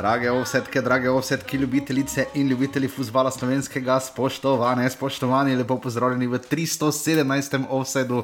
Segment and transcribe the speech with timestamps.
[0.00, 7.66] Drage ovsetke, drage ovsetke, ljubitelice in ljubitelji futbola slovenskega, spoštovane, spoštovani, lepo pozdravljeni v 317.
[7.68, 8.22] ovsedu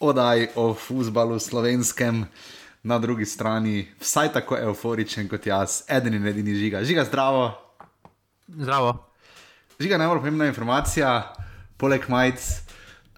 [0.00, 2.24] oddaji o futbalu slovenskem.
[2.82, 6.80] Na drugi strani, vsaj tako euforičen kot jaz, edini in edini žiga.
[6.84, 7.52] Žiga, zdravo.
[8.48, 8.96] Zdravo.
[9.80, 11.34] Žiga, najbolj pomembna informacija,
[11.76, 12.48] poleg majic,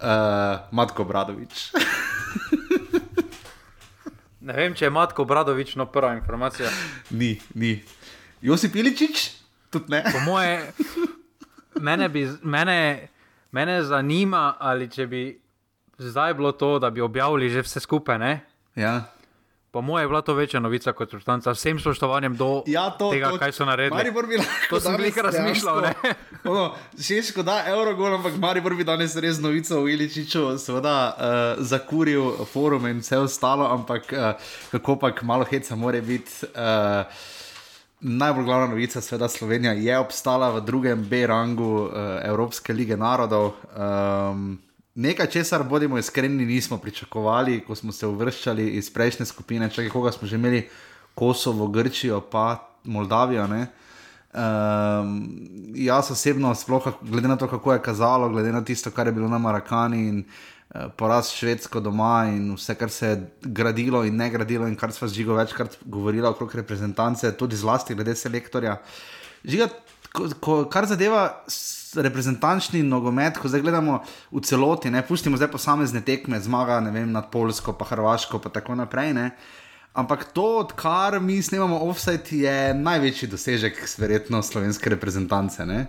[0.03, 1.71] uh, Matko Bradovič.
[4.43, 6.71] Ne vem, če je Matko Bradovič no prva informacija.
[7.11, 7.77] ni, ni.
[8.43, 9.31] Josip Iličič,
[9.71, 10.03] tudi ne.
[10.03, 10.73] Po moje,
[11.79, 13.09] mene, bi, mene,
[13.55, 15.23] mene zanima, ali če bi
[15.99, 18.19] zdaj bilo to, da bi objavili že vse skupaj.
[18.19, 18.33] Ne?
[18.75, 19.05] Ja.
[19.73, 23.31] Po moje je bila to večja novica kot substanca, vsem spoštovanjem do Ja, to, tega,
[23.31, 23.97] to, kaj so naredili.
[23.97, 25.87] Maribor bi lahko To sem glih razmišljal,
[26.45, 26.75] Ono,
[27.07, 32.87] Češko da Eurogol, ampak Maribor bi danes res novico o Iličiču, seveda uh, zakuril forum
[32.87, 36.45] in vse ostalo, ampak uh, kako pač malo heca more biti.
[36.53, 37.09] Uh,
[38.01, 43.55] Najbolj glavna novica, seveda Slovenija je obstala v drugem B rangu uh, Evropske lige narodov.
[43.73, 44.59] Um,
[44.95, 50.13] nekaj, česar bodimo iskreni, nismo pričakovali, ko smo se uvrščali iz prejšnje skupine, če koga
[50.13, 50.69] smo že imeli,
[51.15, 53.45] Kosovo, Grčijo, pa Moldavijo.
[53.45, 55.19] Um,
[55.77, 59.29] jaz osebno, sploh glede na to, kako je kazalo, glede na tisto, kar je bilo
[59.29, 64.31] na Marakani in uh, poraz švedsko doma in vse, kar se je gradilo in ne
[64.31, 68.79] gradilo, in kar smo z Žigo večkrat govorili okrog reprezentance, tudi zlasti glede selektorja.
[69.45, 69.69] Žiga,
[70.13, 71.45] ko, ko, kar zadeva
[71.97, 77.31] reprezentančni nogomet, ko zdaj gledamo v celoti, ne pustimo zdaj posamezne tekme, zmaga vem, nad
[77.31, 79.13] Polsko, pa Hrvaško, pa tako naprej.
[79.13, 79.31] Ne?
[79.93, 85.67] Ampak to, odkar mi snemamo offside, je največji dosežek, verjetno, slovenske reprezentance.
[85.67, 85.87] Ne?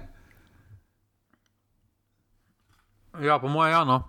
[3.21, 4.03] Ja, po moje, ja, no.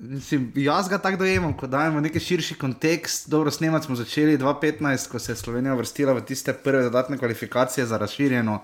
[0.00, 3.28] Mislim, jaz ga tako dojemam, ko dajemo neki širši kontekst.
[3.28, 7.86] Dobro, snemati smo začeli 2015, ko se je Slovenija vrstila v tiste prve dodatne kvalifikacije
[7.86, 8.62] za razširjeno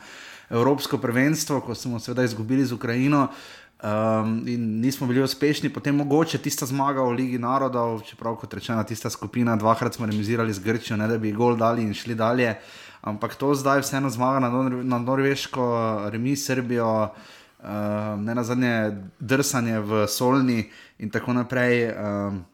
[0.51, 3.29] evropsko prvenstvo, ko smo seveda izgubili z Ukrajino.
[3.77, 8.85] Um, in nismo bili uspešni, potem mogoče tista zmaga v Ligi narodov, čeprav kot rečeno,
[8.85, 12.55] tista skupina, dvakrat smo remisirali z Grčijo, ne da bi gol dali in šli dalje.
[13.03, 17.69] Ampak to zdaj vseeno zmaga na, Nor na Norveško, remi Srbijo, uh,
[18.17, 21.93] ne na zadnje drsanje v Solni in tako naprej.
[21.93, 22.45] Um,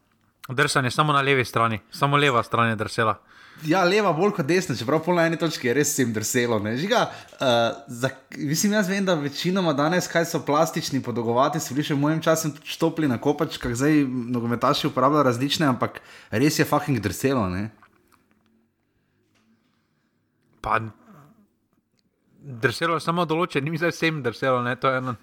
[0.48, 3.14] Drsanje samo na levi strani, samo leva stran je drsela.
[3.66, 6.58] Ja, leva bolj kot desna, čeprav na eni točki je res sem drselo.
[6.76, 7.48] Žiga, uh,
[7.86, 12.02] za, mislim, jaz vem, da večinoma danes, kaj so plastični podolgovati, so bili še v
[12.02, 16.00] mojem času štopli na kopačkah, zdaj nogometaši uporabljajo različne, ampak
[16.30, 17.48] res je fucking drselo.
[17.52, 17.68] Ne?
[20.62, 20.80] Pa
[22.42, 25.16] drselo je samo določen, ni zdaj vsem drselo, ne, to je eno.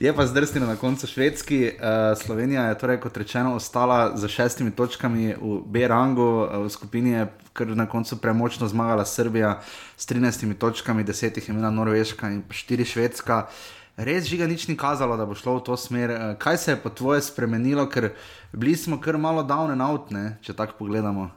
[0.00, 1.70] Je pa zdrsnilo na koncu švedski.
[1.74, 7.10] Uh, Slovenija je torej, kot rečeno, ostala za šestimi točkami v B-rangu, uh, v skupini
[7.10, 9.58] je kar na koncu premočno zmagala Srbija
[9.96, 13.46] s 13 točkami, 10 jih je imela Norveška in pa 4 Švedska.
[13.96, 16.10] Res žiga nič ni kazalo, da bo šlo v to smer.
[16.10, 18.12] Uh, kaj se je po tvoje spremenilo, ker
[18.52, 20.38] bili smo kar malo down and out, ne?
[20.42, 21.30] če tako pogledamo.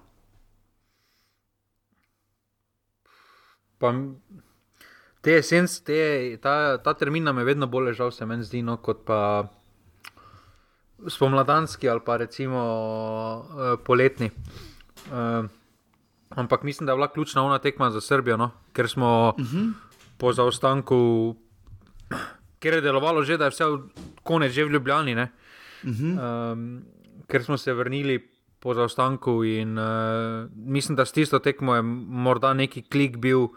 [3.82, 3.90] Pa
[5.22, 8.78] te esens, te, ta, ta termin nam je vedno bolj ležal, se meni zdi, no,
[8.82, 9.48] kot pa
[11.08, 14.30] spomladanski ali pa recimo uh, poletni.
[15.10, 15.46] Uh,
[16.30, 19.72] ampak mislim, da je bila ključna ona tekma za Srbijo, no, ker smo uh -huh.
[20.18, 21.36] po zaostanku,
[22.60, 23.64] ker je delovalo že, da je vse
[24.24, 25.16] konec že v Ljubljani.
[25.16, 25.32] Ne,
[25.84, 26.54] Uh -huh.
[26.54, 26.84] um,
[27.28, 28.30] ker smo se vrnili
[28.60, 33.48] po zaostanku in uh, mislim, da s tisto tekmo je morda neki klik bil,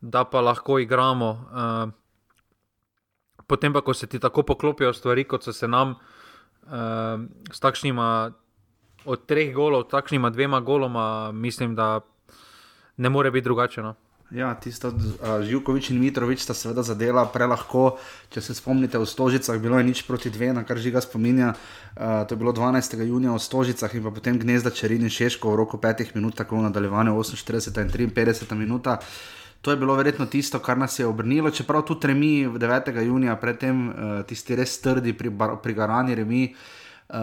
[0.00, 1.30] da pa lahko igramo.
[1.30, 1.90] Uh,
[3.46, 6.70] potem pa, ko se ti tako poklopijo stvari, kot so se nam uh,
[7.52, 8.32] s takšnima
[9.04, 12.00] od treh golov, takšnima dvema goloma, mislim, da
[12.96, 13.82] ne more biti drugače.
[13.82, 13.94] No.
[14.30, 17.98] Ja, tisto uh, Živkovič in Mitrovič sta seveda zadela prelahko.
[18.30, 21.56] Če se spomnite, v Stožicah bilo je nič proti dve, na kar žiga spominja.
[21.96, 22.94] Uh, to je bilo 12.
[23.02, 26.70] junija v Stožicah in potem gnezda Čerin in Šeško v roku petih minut, tako v
[26.70, 27.74] nadaljevanju 48
[28.06, 29.00] in 53 minuta.
[29.60, 33.02] To je bilo verjetno tisto, kar nas je obrnilo, čeprav tudi remi 9.
[33.04, 33.94] junija, predtem uh,
[34.26, 37.16] tisti res trdi pri, pri Garani remi uh,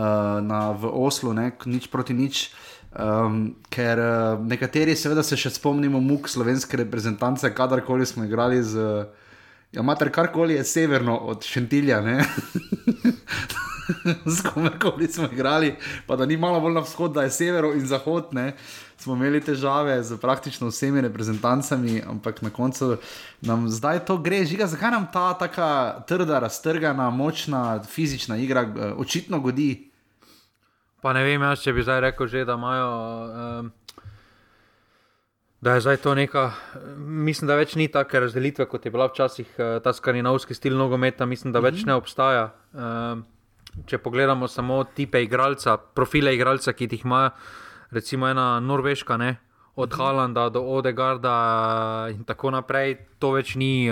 [0.46, 2.50] na, v Oslu, ne, nič proti nič.
[2.98, 9.08] Um, ker uh, nekateri, seveda, se še spomnimo muk slovenske reprezentance, kadarkoli smo igrali z.
[9.72, 12.26] Ja, mater, karkoli je severno od Šentilja, ne.
[14.26, 15.76] z komerkoli smo igrali,
[16.08, 18.54] pa da ni malo bolj na vzhod, da je severo in zahod, ne.
[18.98, 22.98] Smo imeli težave z praktično vsemi reprezentancami, ampak na koncu
[23.42, 24.46] nam zdaj to gre.
[24.46, 29.92] Žiga, zakaj nam ta tako trda, raztrgana, močna fizična igra eh, očitno godi?
[31.02, 32.90] Pa ne vem, jaz, če bi zdaj rekel, že, da imajo.
[33.60, 33.72] Um,
[35.68, 36.52] Da je zdaj to neka,
[36.98, 41.26] mislim, da več ni take razdelitve, kot je bila včasih eh, ta skandinavski stil nogometa,
[41.28, 42.46] mislim, da več ne obstaja.
[42.72, 47.20] Eh, če pogledamo samo tipe igralca, profile igralca, ki jih ima,
[47.92, 49.34] recimo ena Norveška, ne,
[49.76, 51.36] od Halanda do Odegarda
[52.16, 53.92] in tako naprej, to več ni.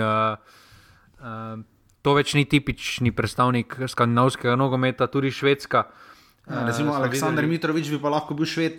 [2.06, 5.84] To več ni tipični predstavnik skandinavskega nogometa, tudi švedska.
[6.50, 7.58] Ja, recimo, uh, Aleksandr videli...
[7.58, 8.78] Mitrovič bi pa lahko bil šved.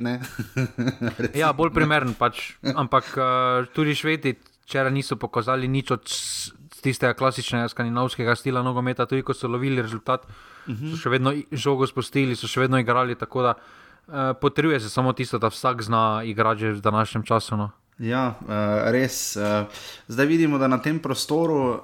[1.42, 2.56] ja, bolj primeren pač.
[2.64, 4.38] Ampak uh, tudi švedi,
[4.68, 6.06] če niso pokazali nič od
[6.80, 10.92] tistega klasičnega skandinavskega stila nogometa, tudi ko so lovili rezultat, uh -huh.
[10.92, 13.16] so še vedno žogo spustili, so še vedno igrali.
[13.16, 17.58] Tako da uh, potrebuje se samo tisto, da vsak zna igrati v današnjem času.
[17.58, 17.70] No.
[18.00, 19.38] Ja, uh, res.
[20.08, 21.82] Zdaj vidimo, da na tem prostoru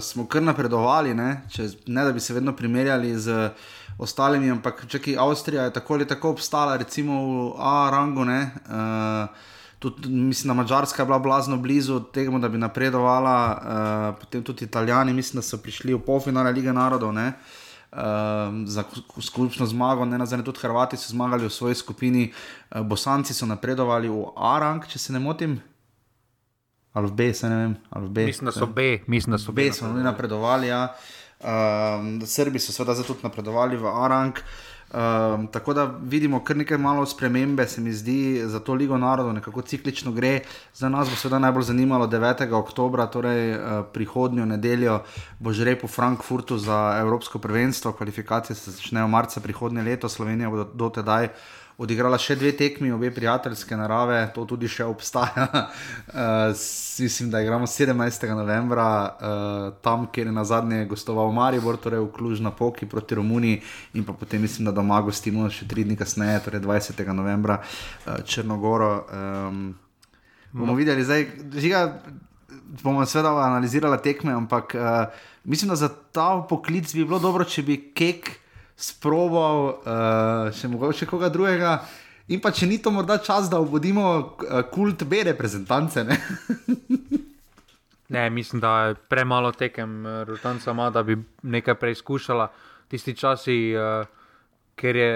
[0.00, 1.42] smo kar napredovali, ne?
[1.50, 3.50] Če, ne da bi se vedno primerjali z
[3.98, 8.24] ostalimi, ampak če ki Avstrija je tako ali tako obstala, recimo v A-rangu.
[8.24, 14.42] Uh, tudi, mislim, da Mačarska je bila blazno blizu tega, da bi napredovala, uh, potem
[14.42, 17.12] tudi Italijani, mislim, da so prišli v polfinale lige narodov.
[17.12, 17.32] Ne?
[17.92, 18.00] Uh,
[18.66, 18.84] za
[19.20, 23.46] skupno zmago, ne na zadnje, tudi Hrvati so zmagali v svoji skupini, uh, Bosanci so
[23.46, 25.60] napredovali v A-rang, če se ne motim,
[26.92, 27.76] ali v B, se ne vem.
[28.08, 29.68] B, mislim, da so B, mislim, da so B.
[29.68, 30.88] B so napredovali, ja.
[31.44, 34.40] Uh, Srbi so seveda tudi napredovali v A-rang.
[34.94, 39.32] Um, tako da vidimo kar nekaj malo spremembe, se mi zdi, za to Ligo narodov,
[39.34, 40.40] nekako ciklično gre.
[40.74, 42.52] Za nas bo seveda najbolj zanimalo 9.
[42.52, 43.58] oktober, torej uh,
[43.92, 45.00] prihodnjo nedeljo,
[45.38, 50.50] bo že repo v Frankfurtu za Evropsko prvenstvo, kvalifikacije se začnejo marca prihodnje leto, Slovenija
[50.50, 51.28] bo do, do tedaj
[51.78, 55.46] odigrala še dve tekmi, obe prijateljske narave, to tudi še obstaja.
[55.54, 56.64] uh,
[57.02, 58.26] mislim, da igramo 17.
[58.38, 63.62] novembra, uh, tam, kjer je na zadnje gostoval Maribor, torej v Klužna Poki proti Romuniji,
[63.98, 67.02] in pa potem mislim, da doma gostimo še tri dni kasneje, torej 20.
[67.16, 68.92] novembra, uh, Črnogoro.
[69.10, 69.66] Um,
[70.54, 71.26] bomo videli, zdaj,
[71.58, 71.88] žiga,
[72.84, 77.66] bomo seveda analizirali tekme, ampak uh, mislim, da za ta poklic bi bilo dobro, če
[77.66, 78.43] bi kek
[78.76, 81.78] sproval uh, še mogoče koga drugega.
[82.32, 86.04] In pa če ni to morda čas, da obudimo uh, kult B reprezentance.
[86.04, 86.18] Ne?
[88.16, 92.48] ne, mislim, da je premalo tekem, eh, rotanca ima, da bi nekaj preizkušala.
[92.88, 94.08] Tisti časi, uh,
[94.76, 95.14] ker je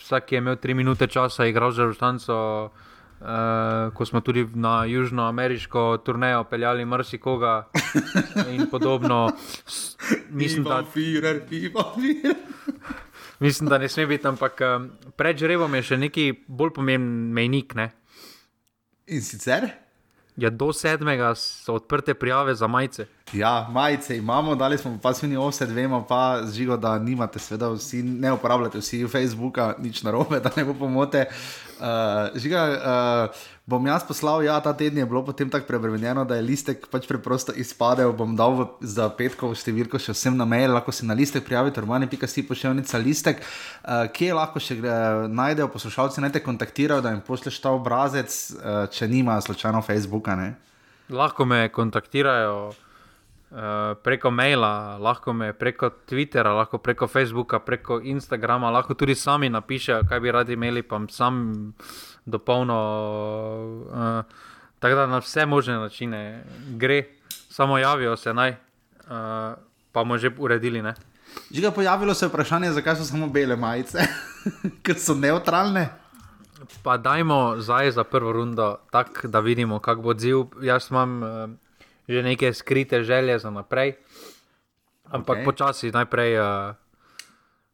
[0.00, 2.40] vsak je imel tri minute časa, igral za rotanco.
[2.70, 2.83] Uh,
[3.94, 7.68] ko smo tudi na južnoameriško turnejo peljali marsikoga
[8.50, 9.30] in podobno.
[10.30, 12.36] Mislim, da firer, firer.
[13.38, 17.74] Mislim, da ne sme biti, ampak um, pred žrebom je še neki bolj pomemben mejnik.
[17.74, 17.90] Ne?
[19.06, 19.66] In sicer?
[20.36, 23.06] Ja, do sedmega so odprte prijave za majice.
[23.32, 28.02] Ja, majice imamo, dali smo pa vsi vse, vemo pa živo, da nimate, sveda, vsi
[28.02, 31.26] ne uporabljate vsi Facebooka, nič narobe, da ne bo pomote.
[31.74, 36.36] Uh, žiga, uh, bom jaz poslal, ja, ta teden je bilo potem tako prebremenjeno, da
[36.36, 38.12] je listek pač preprosto izpadel.
[38.12, 41.80] Bom dal v, za petkovo številko še vsem na mail, lahko se na listek prijavite,
[41.80, 47.24] romani.si pošiljnica listek, uh, kje lahko še uh, najdejo poslušalci, naj te kontaktirajo, da jim
[47.24, 50.38] pošleš ta obrazec, uh, če nimajo slučajno Facebooka.
[50.38, 50.54] Ne?
[51.10, 52.83] Lahko me kontaktirajo.
[53.50, 59.48] Uh, preko maila, lahko me preko Twittera, lahko preko Facebooka, preko Instagrama, lahko tudi sami
[59.48, 61.74] napišejo, kaj bi radi imeli, pa sam
[62.26, 62.78] dopolno.
[63.92, 64.24] Uh,
[64.78, 66.44] tako da na vse možne načine
[66.76, 68.56] gre, samo javijo se naj, uh,
[69.92, 70.82] pa bomo že uredili.
[70.82, 70.94] Ne?
[71.50, 74.02] Že ga pojavilo se vprašanje, zakaj so samo bele majice,
[74.84, 75.88] ker so neutralne.
[76.82, 80.44] Pa dajmo zdaj za prvo rundo, tako da vidimo, kako bo odziv.
[80.62, 81.50] Jaz imam uh,
[82.08, 83.96] že neke skrite želje za naprej,
[85.08, 85.44] ampak okay.
[85.44, 86.32] počasi najprej.
[86.38, 86.74] Uh,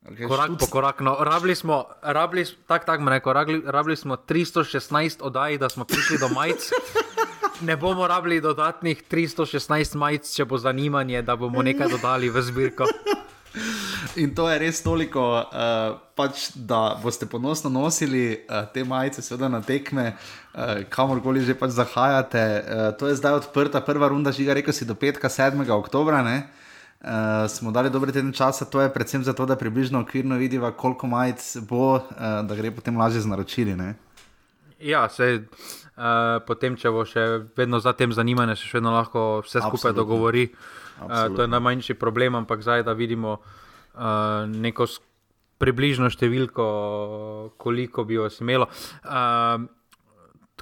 [0.00, 1.04] Korak po korak.
[1.04, 6.18] No, rabili smo, rabili, tak, tak rekel, rabili, rabili smo 316 oddaj, da smo prišli
[6.18, 6.70] do majic.
[7.60, 12.88] Ne bomo rabili dodatnih 316 majic, če bo zanimanje, da bomo nekaj dodali v zbirko.
[14.22, 19.50] In to je res toliko, uh, pač, da boste ponosno nosili uh, te majice, seveda
[19.50, 22.44] na tekme, uh, kamorkoli že pač zahajate.
[22.62, 25.58] Uh, to je zdaj odprta prva runda, žiga, rekel si do petka, 7.
[25.70, 26.22] oktobra.
[26.22, 26.60] Uh,
[27.00, 31.06] Uh, smo dali dober teden časa, to je predvsem zato, da približno okvirno vidiva, koliko
[31.06, 32.02] majic bo, uh,
[32.44, 33.72] da gre potem lažje z naročili.
[33.76, 33.94] Ne?
[34.80, 37.24] Ja, se uh, potem, če bo še
[37.56, 39.96] vedno za tem zanimanje, še vedno lahko vse skupaj Absolutno.
[40.02, 40.44] dogovori.
[40.52, 44.00] Uh, to je najmanjši problem, ampak zdaj, da vidimo uh,
[44.46, 44.86] neko
[45.60, 46.66] približno številko,
[47.60, 48.68] koliko bi vas imelo.
[49.04, 49.66] Uh,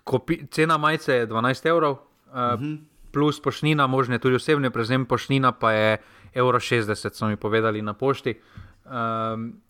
[0.05, 2.79] kopi, cena majice je 12 evrov, uh, uh -huh.
[3.13, 5.99] plus pošnina, možne tudi osebne, prezem pošnina pa je
[6.35, 8.41] evro 60, so mi povedali na pošti.
[8.85, 9.61] Um,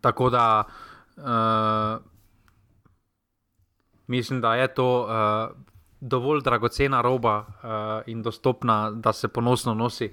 [0.00, 0.64] tako da
[1.16, 2.04] uh,
[4.06, 5.56] mislim, da je to uh,
[6.04, 10.10] dovolj dragocena roba uh, in dostopna, da se ponosno nosi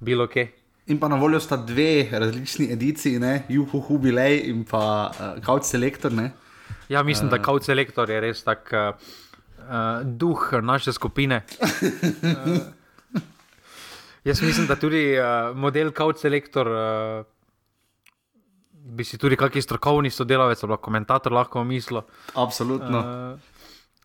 [0.00, 0.48] bilo kje.
[0.86, 6.12] In pa na voljo sta dve različni ediciji, Juhu Hubilej in pa uh, Couch Selector.
[6.12, 6.32] Ne?
[6.88, 8.96] Ja, mislim, uh, da Couch Selector je res tak uh,
[9.58, 11.44] uh, duh naše skupine.
[11.62, 12.58] Uh,
[14.24, 16.68] jaz mislim, da tudi uh, model Couch Selector.
[16.68, 17.26] Uh,
[18.84, 22.02] Bi si tudi kakšen strokovni sodelavec, ali komentator lahko mislil.
[22.36, 22.98] Absolutno.
[23.00, 23.53] Uh,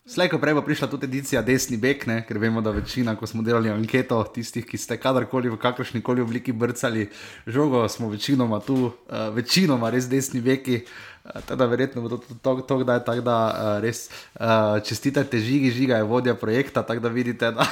[0.10, 2.24] Slejko prej bo prišla tudi edicija Desni Bek, ne?
[2.26, 6.24] ker vemo, da večina, ko smo delali anketo, tistih, ki ste kadarkoli v kakršni koli
[6.26, 7.06] obliki brcali
[7.46, 10.80] žogo, smo večinoma tu, uh, večinoma res desni beki.
[10.82, 15.70] Uh, teda verjetno bo to, to, to, kdaj tako, da uh, res uh, čestitate žigi,
[15.78, 17.70] žiga je vodja projekta, tako da vidite, da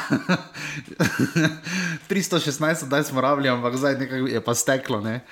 [2.10, 5.02] 316, zdaj smo rabili, ampak zdaj nekaj je pa steklo.
[5.02, 5.24] Ne?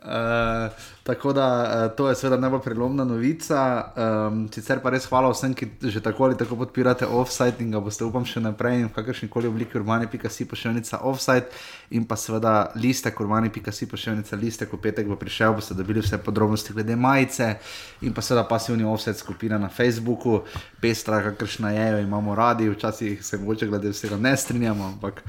[0.00, 0.72] Uh,
[1.04, 3.92] tako da uh, to je seveda najbolj prelomna novica.
[3.96, 7.80] Um, sicer pa res hvala vsem, ki že tako ali tako podpirate offside in ga
[7.84, 11.52] boste upam še naprej in v kakršni koli obliki urbani.si pošiljnica offside
[11.92, 16.72] in pa seveda liste urbani.si pošiljnica liste, ko petek bo prišel, boste dobili vse podrobnosti
[16.72, 17.50] glede majice
[18.00, 20.40] in pa seveda pasivni offside skupina na Facebooku,
[20.80, 25.20] pestra, kakršna je, jo imamo radi, včasih se mogoče glede vsega ne strinjamo, ampak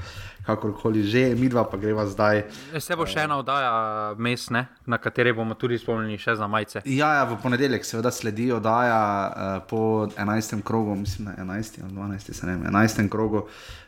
[0.46, 2.46] kakorkoli že, mi dva pa greva zdaj.
[2.78, 6.82] Se bo še ena oddaja mestne, na kateri bomo tudi spomnili še za majice.
[6.84, 9.80] Ja, ja v ponedeljek seveda sledi oddaja uh, po
[10.16, 10.62] 11.
[10.62, 11.82] krogu, mislim, da 11.
[11.84, 12.32] ali 12.
[12.32, 13.08] se ne vem, 11.
[13.10, 13.46] krogu.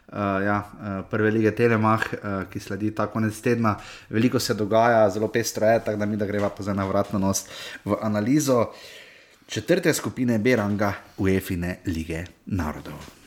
[0.08, 0.14] Uh,
[0.44, 3.76] ja, uh, prve lige Telemach, uh, ki sledi ta konec tedna.
[4.08, 7.44] Veliko se dogaja, zelo pestro je, tako da mi da greva pa za navratno nos
[7.84, 8.70] v analizo
[9.46, 13.17] četrte skupine Beranga UEFA lige narodov.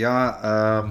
[0.00, 0.40] Ja,
[0.84, 0.90] uh,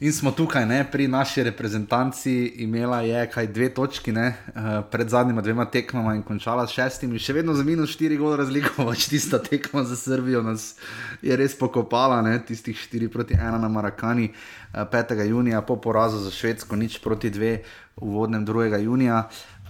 [0.00, 2.32] in smo tukaj, ne, pri naši reprezentanci,
[2.62, 7.18] imela je kaj dve točki, ne, uh, pred zadnjima dvema tekmama in končala s šestimi,
[7.18, 10.74] še vedno za minus štiri gole razliko, pač tista tekma za Srbijo nas
[11.22, 15.24] je res pokopala, ne, tistih štiri proti ena na Marakani uh, eh, 5.
[15.26, 17.56] junija, po porazu za Švedsko, nič proti dve
[17.98, 18.78] v vodnem 2.
[18.86, 19.24] junija.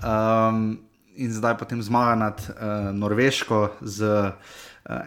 [0.04, 0.76] Um,
[1.16, 4.32] in zdaj potem zmaga nad uh, Norveško z.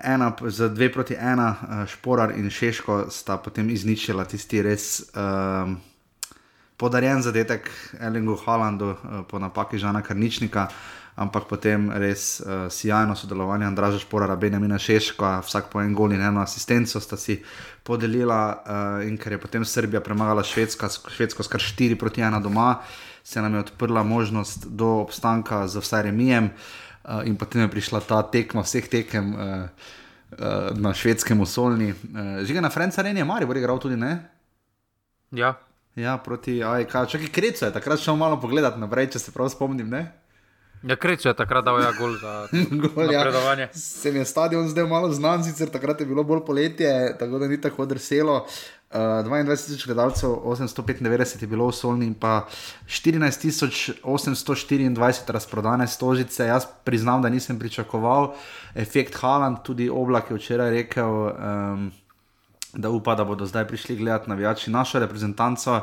[0.04, 5.78] ena, za dve proti ena, uh, Šporar in Šeško sta potem izničila tisti res um,
[6.78, 7.70] podarjen zadetek
[8.00, 10.68] Elingu Hollandu uh, po napaki Žana Karničnika,
[11.16, 16.22] ampak potem res uh, sjajno sodelovanje Andraža Šporara, Benjamina Šeško, vsak po en gol in
[16.22, 17.40] eno asistenco sta si
[17.84, 22.82] podelila uh, in ker je potem Srbija premagala Švedsko, Švedsko skar 4 proti 1 doma,
[23.24, 26.46] se nam je odprla možnost do obstanka z vsaj remijem.
[26.46, 29.42] Uh, uh, in potem je prišla ta tekma vseh tekem uh,
[30.38, 31.90] uh, na švedskem osolni.
[31.92, 34.30] Uh, Žiga na Franca Renje, Mari, bo igral tudi ne?
[35.34, 35.58] Ja.
[35.98, 39.90] Ja, proti AEK, čakaj, kreco je, takrat šel malo pogledati naprej, če se prav spomnim.
[39.90, 40.06] Ne?
[40.84, 42.48] Ja, kreco je takrat dal ja gol za
[42.96, 43.22] gol, ja.
[43.22, 43.68] predovanje.
[43.74, 47.48] Se mi je stadion zdaj malo znan, sicer takrat je bilo bolj poletje, tako da
[47.48, 48.46] ni tako drselo.
[48.90, 52.48] Uh, 22.000 gledalcev, 895 je bilo v Solni in pa
[52.88, 56.46] 14.824 razprodane stožice.
[56.46, 58.34] Jaz priznam, da nisem pričakoval
[58.76, 61.92] efekt Haland, tudi oblak je včeraj rekel, um,
[62.74, 65.82] da upa, da bodo zdaj prišli gledati navijači našo reprezentanco.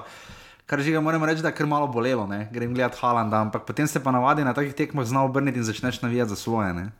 [0.66, 2.49] Kar že ga moram reči, da je kar malo bolelo, ne?
[2.50, 6.02] grem gledati Halanda, ampak potem se pa navadi na takih tekmah znal obrniti in začneš
[6.02, 6.75] navijati za svoje.
[6.75, 6.90] Ne?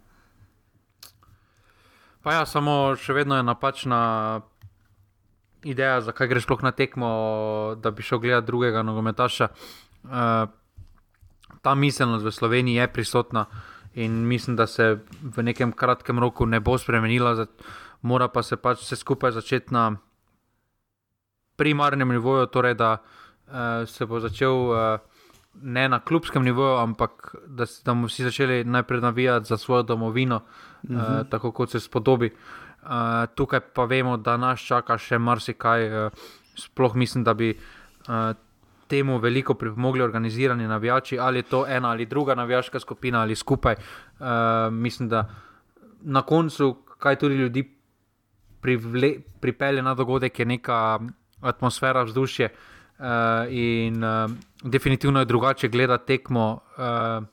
[2.23, 3.99] Pa ja, samo še vedno je napačna
[5.67, 7.11] ideja, zakaj greš sploh na tekmo,
[7.83, 9.51] da bi šel gledati drugega nogometaša.
[9.51, 10.47] Uh,
[11.59, 13.49] ta miselnost v Sloveniji je prisotna
[13.99, 17.49] in mislim, da se v nekem kratkem roku ne bo spremenila,
[18.03, 19.97] mora pa se pač vse skupaj začeti na
[21.59, 23.16] primarnem nivoju, torej da uh,
[23.87, 24.55] se bo začel.
[24.55, 24.99] Uh,
[25.63, 30.37] Ne na klubskem nivoju, ampak da, da bomo vsi začeli najprej navijati za svojo domovino,
[30.37, 31.21] uh -huh.
[31.21, 32.27] uh, tako kot se spodobi.
[32.27, 35.87] Uh, Uh, tukaj pa vemo, da nas čaka še marsikaj.
[35.91, 36.27] Uh,
[36.57, 38.31] sploh mislim, da bi uh,
[38.87, 43.75] temu veliko pripomogli organizirani navijači, ali je to ena ali druga navijaška skupina ali skupaj.
[43.75, 44.29] Uh,
[44.71, 45.25] mislim, da
[46.01, 47.65] na koncu, kaj tudi ljudi
[48.63, 51.01] privle, pripelje na dogodek, je neka
[51.43, 52.53] atmosfera, vzdušje.
[52.53, 52.76] Uh,
[53.51, 54.31] in uh,
[54.63, 57.25] definitivno je drugače gledati tekmo uh,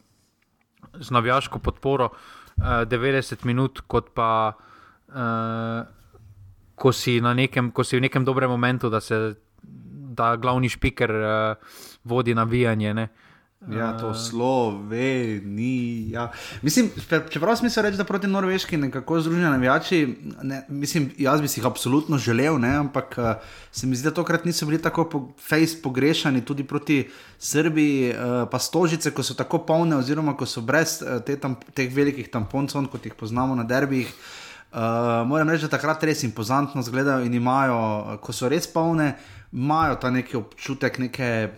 [1.00, 4.52] z navijaško podporo uh, 90 minut, kot pa
[5.08, 5.88] uh,
[6.76, 9.36] ko, si nekem, ko si v nekem dobrem momentu, da se
[10.14, 11.56] da glavni špiker uh,
[12.04, 13.08] vodi navijanje.
[13.72, 15.52] Ja, to Slovenija.
[16.62, 16.90] Mislim,
[17.30, 21.66] čeprav smisel reči, da proti Norveški nekako združeni navijači, ne, mislim, jaz bi si jih
[21.66, 23.24] absolutno želel, ne, ampak uh,
[23.72, 28.16] se mi zdi, da tokrat niso bili tako po, face pogrešani tudi proti Srbiji, uh,
[28.52, 32.30] pa stožice, ko so tako polne, oziroma ko so brez uh, te tam, teh velikih
[32.30, 34.14] tamponcov, kot jih poznamo na derbih.
[34.74, 34.80] Uh,
[35.28, 39.14] moram reči, da takrat res impozantno izgledajo in imajo, ko so res polne,
[39.54, 41.50] imajo ta neki občutek neke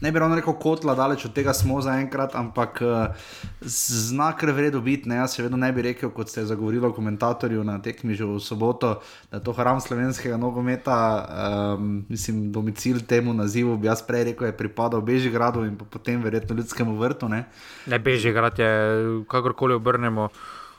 [0.00, 3.14] ne bi ravno rekel kotla, daleč od tega smo zaenkrat, ampak uh,
[3.62, 5.08] znak je vredno biti.
[5.08, 5.20] Ne?
[5.20, 8.38] Jaz še vedno ne bi rekel, kot ste zagovorili o komentatorju na tekmi že v
[8.40, 8.94] soboto,
[9.30, 10.96] da je to hram slovenskega nogometa,
[11.76, 16.56] um, mislim, domicil temu nazivu bi jaz prej rekel, je pripadal Bežigradu in potem verjetno
[16.56, 17.28] ljudskemu vrtu.
[17.28, 17.44] Ne,
[17.86, 18.72] ne Bežigrad je,
[19.28, 20.30] kakorkoli obrnemo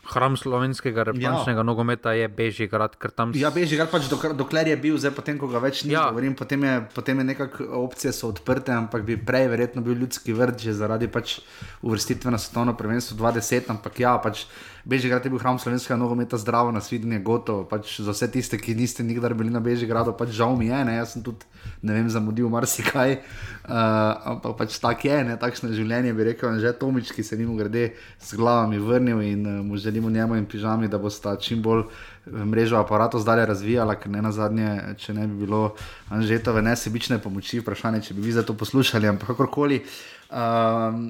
[0.10, 1.64] hram slovenskega reprezentativnega ja.
[1.64, 2.98] nogometa je Bežigrad.
[3.16, 3.32] Tam...
[3.38, 6.08] Ja, Bežigrad pač dok dokler je bil, zdaj potem, ko ga več ni, ja.
[6.10, 10.34] govorim, potem je, potem je nekako opcije so odprte, ampak bi prej verjetno bil ljudski
[10.34, 11.40] vrt, že zaradi pač
[11.86, 14.46] uvrstitve na svetovno prvenstvo 20, ampak ja, pač.
[14.86, 17.66] Bežigrad je bil hram slovenskega nogometa, zdravo, nasvidenje, gotovo.
[17.70, 20.96] Pač za vse tiste, ki niste nikdar bili na Bežigradu, pač žal mi je, ne?
[20.98, 21.46] jaz sem tudi,
[21.86, 23.20] ne vem, zamudil marsikaj.
[23.62, 25.38] Uh, ampak pač tako je, ne?
[25.38, 29.60] takšno življenje bi rekel, že Tomič, ki se njim grede z glavami vrnil in uh,
[29.66, 31.86] mu želimo njemu in pižami, da bo sta čim bolj
[32.26, 35.74] mrežo aparatov zdaj razvijala, ker ne na zadnje, če ne bi bilo
[36.14, 39.82] Anžetove nesebične pomoči, vprašanje, če bi vi za to poslušali, ampak kakorkoli.
[39.82, 40.21] Uh,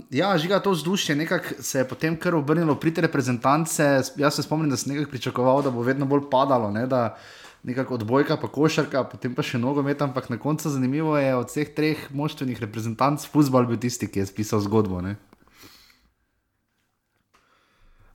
[0.09, 3.83] ja, žiga to vzdušje, nekako se je potem kar obrnilo pri te reprezentance.
[4.17, 7.17] Jaz se spomnim, da sem nekaj pričakoval, da bo vedno bolj padalo, ne, da
[7.63, 11.69] nekako odbojka, pa košarka, potem pa še nogomet, ampak na koncu zanimivo je od vseh
[11.77, 15.01] treh moštvenih reprezentanc, futbol bil tisti, ki je spisal zgodbo.
[15.05, 15.15] Ne.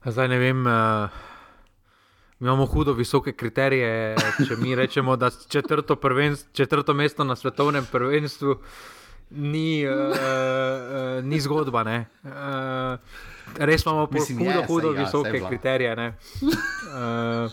[0.03, 0.67] Zdaj ne vem.
[0.67, 1.25] Uh...
[2.39, 4.13] Imamo hudo visoke kriterije,
[4.45, 5.95] če mi rečemo, da četrto,
[6.53, 8.59] četrto mesto na svetovnem prvenstvu
[9.29, 11.81] ni, uh, uh, ni zgodba.
[11.81, 12.99] Uh,
[13.57, 16.13] res imamo Mislim, hudo, je, hudo ja, visoke kriterije.
[16.41, 17.51] Uh,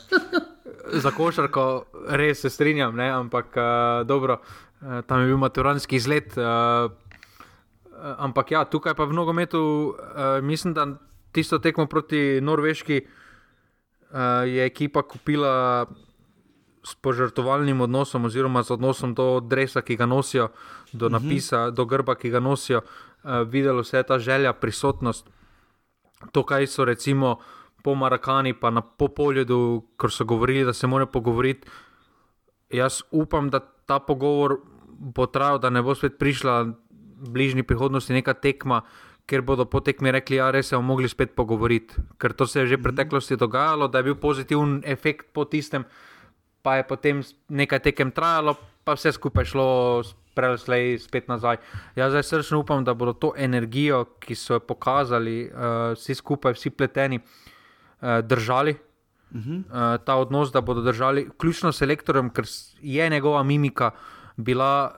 [0.93, 3.11] za košarko res se strinjam, ne?
[3.11, 6.37] ampak uh, dobro, uh, tam je bil maturanski izlet.
[6.37, 6.93] Uh,
[8.19, 9.61] ampak ja, tukaj pa v nogometu
[9.95, 10.87] uh, mislim, da
[11.33, 15.87] tisto tekmo proti Norveški uh, je ekipa kupila
[16.85, 20.51] s požrtovalnim odnosom, oziroma z odnosom do dresa, ki ga nosijo,
[20.95, 21.13] do mhm.
[21.13, 21.75] napisa, uh -huh.
[21.75, 25.31] do grba, ki ga nosijo, uh, videlo se je ta želja, prisotnost.
[26.33, 27.39] To, kaj so recimo
[27.83, 31.69] po Marakani, pa na Popolju, ker so govorili, da se morajo pogovoriti.
[32.71, 34.57] Jaz upam, da ta pogovor
[34.89, 38.81] bo trajal, da ne bo spet prišla v bližnji prihodnosti neka tekma,
[39.27, 41.95] ker bodo po tekmi rekli, da ja, se bomo mogli spet pogovoriti.
[42.19, 42.83] Ker to se je že v mhm.
[42.83, 45.85] preteklosti dogajalo, da je bil pozitiven efekt po tistem
[46.65, 47.21] pa je potem
[47.53, 48.57] nekaj tekem trajalo,
[48.89, 49.69] pa vse skupaj šlo
[50.35, 51.57] preleslej spet nazaj.
[51.97, 56.55] Jaz zdaj srčno upam, da bodo to energijo, ki so jo pokazali, uh, vsi skupaj,
[56.55, 58.77] vsi pleteni, uh, držali.
[59.35, 59.59] Uh -huh.
[59.59, 62.45] uh, ta odnos, da bodo držali, ključno s selektorjem, ker
[62.81, 63.91] je njegova mimika
[64.37, 64.95] bila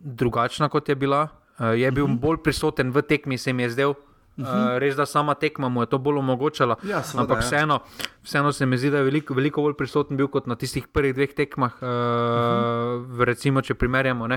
[0.00, 1.28] drugačna, kot je bila.
[1.58, 2.18] Uh, je bil uh mhm.
[2.18, 2.20] -huh.
[2.20, 3.94] bolj prisoten v tekmi, se mi je zdel,
[4.36, 4.74] Uh -huh.
[4.74, 6.76] uh, res, da sama tekma mu je to bolj omogočala.
[6.82, 7.40] Ja, ampak ja.
[7.40, 7.80] vseeno,
[8.22, 11.14] vseeno se mi zdi, da je veliko, veliko bolj prisoten bil kot na tistih prvih
[11.14, 13.24] dveh tekmah, uh, uh -huh.
[13.24, 14.24] recimo, če primerjamo.
[14.24, 14.36] Uh,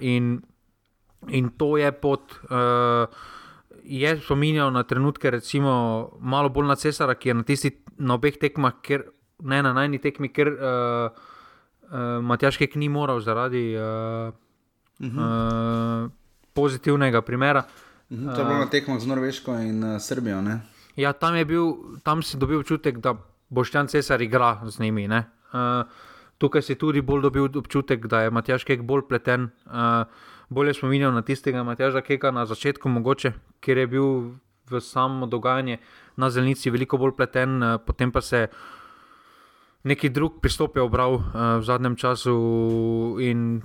[0.00, 0.42] in,
[1.28, 2.20] in to je pot.
[2.50, 3.06] Uh,
[3.84, 8.38] Je spominjal na trenutke, recimo, malo bolj na cesara, ki je na, tisti, na obeh
[8.38, 9.02] tekmah, ker,
[9.42, 11.10] ne na najni tekmi, ker uh,
[11.90, 13.82] uh, Matjaškek ni moral zaradi uh,
[15.00, 16.04] uh -huh.
[16.04, 16.10] uh,
[16.54, 17.58] pozitivnega primera.
[17.58, 17.66] Uh,
[18.12, 20.42] Mhm, to je bilo na tekmah z Norveško in uh, Srbijo.
[20.44, 20.60] Ne?
[20.96, 23.16] Ja, tam, bil, tam si dobil občutek, da
[23.48, 25.08] boš tam cesar igra z njimi.
[25.08, 25.88] Uh,
[26.38, 29.48] tukaj si tudi bolj dobil občutek, da je Matjaš Kek bolj pleten.
[29.64, 30.04] Uh,
[30.52, 33.32] bolje spominjal na tistega Matjaža Keka na začetku, mogoče,
[33.64, 34.36] ker je bil
[34.68, 35.80] v samo dogajanje
[36.16, 38.48] na zelnici veliko bolj pleten, uh, potem pa se.
[39.82, 41.24] Neki drug pristop je obral uh,
[41.58, 42.36] v zadnjem času,
[43.18, 43.62] in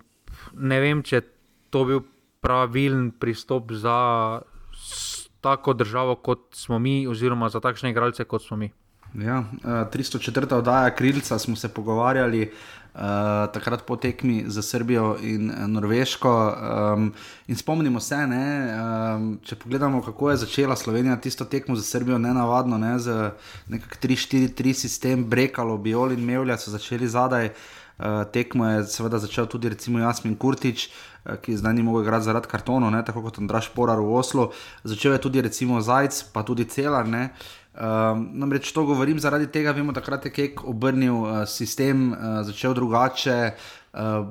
[0.55, 1.21] ne vem, če
[1.69, 2.01] to bil
[2.47, 3.99] pravilen pristop za
[5.41, 8.71] tako državo, kot smo mi, oziroma za takšne igralce, kot smo mi.
[9.19, 10.51] Ja, 304.
[10.51, 12.51] Eh, oddaja Krilca smo se pogovarjali.
[12.97, 13.03] Uh,
[13.53, 16.31] takrat po tekmi za Srbijo in eh, Norveško.
[16.95, 17.11] Um,
[17.47, 22.17] in spomnimo se, ne, um, če pogledamo, kako je začela Slovenija tisto tekmo za Srbijo,
[22.17, 23.29] ne navadno, ne, z
[23.69, 27.51] nekakšnim 3-4-3 sistem, brekalo, biol in mevlja so začeli zadaj.
[27.99, 29.69] Uh, tekmo je seveda začel tudi
[30.01, 30.87] Jasmin Kurtič.
[30.87, 34.49] Uh, ki zdaj ni mogel igrati zaradi kartonov, ne, tako kot Andraš Porar v Oslu.
[34.83, 37.05] Začel je tudi recimo Zajc, pa tudi Celar.
[37.07, 43.53] Um, namreč to govorim zaradi tega, je takrat Kek obrnil uh, sistem, uh, začel drugače.
[43.93, 44.27] Uh,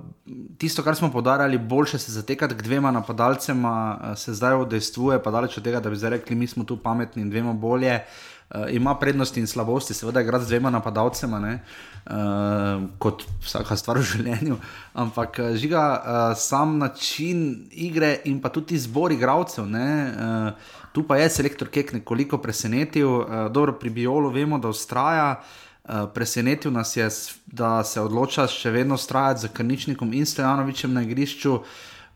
[0.59, 5.31] tisto, kar smo podarjali, boljše se zatekati k dvema napadalcema, uh, se zdaj odejstvuje, pa
[5.31, 7.95] daleč od tega, da bi zdaj rekli, mi smo tu pametni in dvema bolje.
[7.95, 8.36] Uh,
[8.71, 14.57] ima prednosti in slabosti, seveda, igrati z dvema napadalcema, uh, kot vsaka stvar v življenju.
[14.95, 19.67] Ampak žiga uh, sam način igre in pa tudi izbor igralcev.
[19.67, 20.51] Uh,
[20.93, 25.31] tu pa je selektor Kek nekoliko presenetil, uh, dobro pri Biolu vemo, da ustraja.
[25.41, 27.09] Uh, Eh, presenetil nas je,
[27.47, 31.61] da se odloča še vedno ustrajati za Krničnikom in Stojanovičem na igrišču.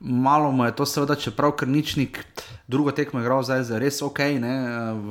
[0.01, 2.25] Malo mu je to, seveda, čeprav Krničnik
[2.69, 4.55] drugo tekmo je igral zdaj za res ok, ne,
[4.97, 5.11] v,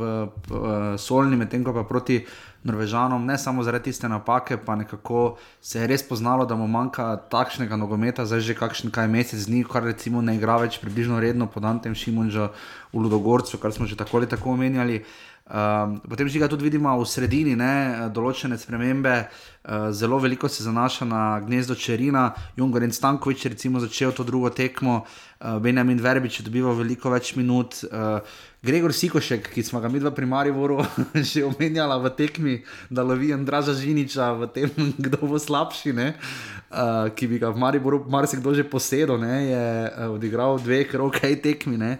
[0.49, 0.53] v
[0.97, 2.23] Solni, medtem ko pa proti
[2.63, 7.19] Norvežanom, ne samo zaradi tiste napake, pa nekako se je res poznalo, da mu manjka
[7.29, 11.47] takšnega nogometa, zdaj že kakšen kaj mesec dni, kar recimo ne igra več približno redno
[11.47, 12.49] pod Antem Šimunžo
[12.91, 15.03] v Ludogorcu, kar smo že tako ali tako omenjali.
[15.03, 20.45] Uh, Um, potem že ga tudi vidimo v sredini, ne, določene spremembe, uh, zelo veliko
[20.45, 25.01] se zanaša na gnezdo Čerina, Junger in Stankovič, recimo, začel to drugo tekmo,
[25.41, 27.81] uh, Benjamin Verbič je dobival veliko več minut.
[27.89, 28.21] Uh,
[28.61, 30.85] Gregor Sikošek, ki smo ga mi dva pri Mariboru
[31.33, 32.55] že omenjali v tekmi,
[32.93, 34.69] da lovi Andraža Žiniča v tem,
[35.09, 40.13] kdo bo slabši, uh, ki bi ga v Mariboru marsikdo že posedel, ne, je uh,
[40.13, 41.73] odigral dve krokaj tekmi.
[41.73, 41.97] Ne.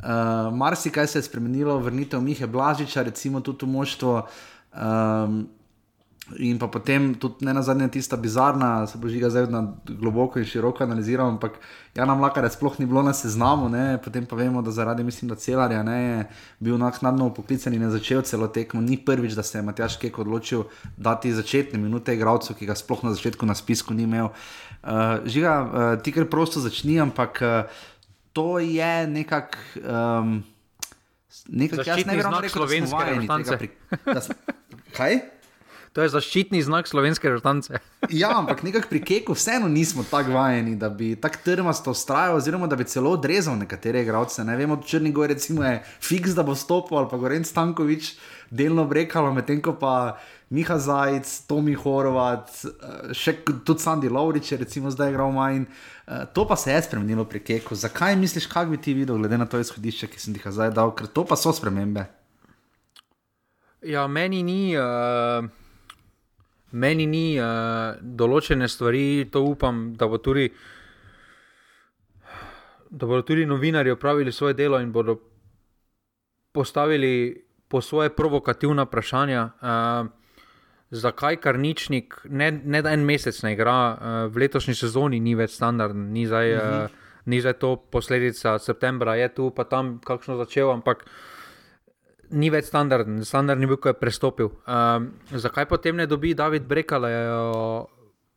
[0.00, 4.26] Uh, Mar si kaj se je spremenilo, vrnitev Mihe Blažiča, recimo tudi v moštvo.
[4.72, 5.48] Um,
[6.38, 10.38] in pa potem tudi ne na zadnje tista bizarna, se bo žiga zdaj na globoko
[10.38, 11.58] in široko analiziral, ampak
[11.94, 13.98] ja, nam lakar sploh ni bilo na seznamu, ne?
[14.04, 16.24] potem pa vemo, da zaradi, mislim, da celarja ne, je
[16.60, 18.80] bil naknadno upoklican in je začel celo tekmo.
[18.80, 20.64] Ni prvič, da se je Matjaš Kek odločil
[20.96, 24.30] dati začetne minute igralcu, ki ga sploh na začetku na spisku ni imel.
[24.82, 27.42] Uh, žiga, uh, ti kar prosto začni, ampak.
[27.42, 27.88] Uh,
[28.32, 29.58] to je nekako.
[29.82, 30.44] Um,
[31.46, 33.56] Nekaj časa ne vem, kako slovenske vrtance.
[33.58, 33.68] Pri...
[34.96, 35.20] Kaj?
[35.90, 37.80] To je zaščitni znak slovenske vrtance.
[38.22, 42.68] ja, ampak nekako pri Keku vseeno nismo tako vajeni, da bi tako trmasto ustrajal, oziroma
[42.70, 44.44] da bi celo odrezal nekatere igralce.
[44.46, 48.12] Ne vem, od Črnigoj recimo je fiks, da bo stopil, ali pa Goren Stankovič
[48.50, 49.94] delno brekalo, medtem ko pa.
[50.50, 55.66] Miha Zajec, Tomi Horvat, eh, še tudi Sandy Laurič, recimo zdaj igral manj.
[56.06, 57.74] Eh, to pa se je spremenilo pri Keku.
[57.74, 60.74] Zakaj misliš, kako bi ti videl, glede na to izhodišče, ki sem ti ga zdaj
[60.74, 62.06] dal, ker to pa so spremembe?
[63.82, 64.76] Ja, meni ni.
[64.76, 65.46] Uh...
[66.70, 70.44] Meni ni uh, določene stvari, to upam, da, bo tudi,
[72.86, 75.16] da bodo tudi novinari opravili svoje delo in bodo
[76.54, 79.42] postavili po svoje provokativna vprašanja.
[79.58, 80.19] Uh,
[80.90, 85.54] zakaj karničnik ne, ne da en mesec ne igra, uh, v letošnji sezoni ni več
[85.54, 86.90] standardno, ni, uh,
[87.30, 91.06] ni zdaj to posledica septembra, je tu pa tam kakšno začel, ampak
[92.30, 94.52] ni več standardno, standardni bil, ko je prestopil.
[94.66, 97.86] Uh, zakaj potem ne dobi David Brekale uh,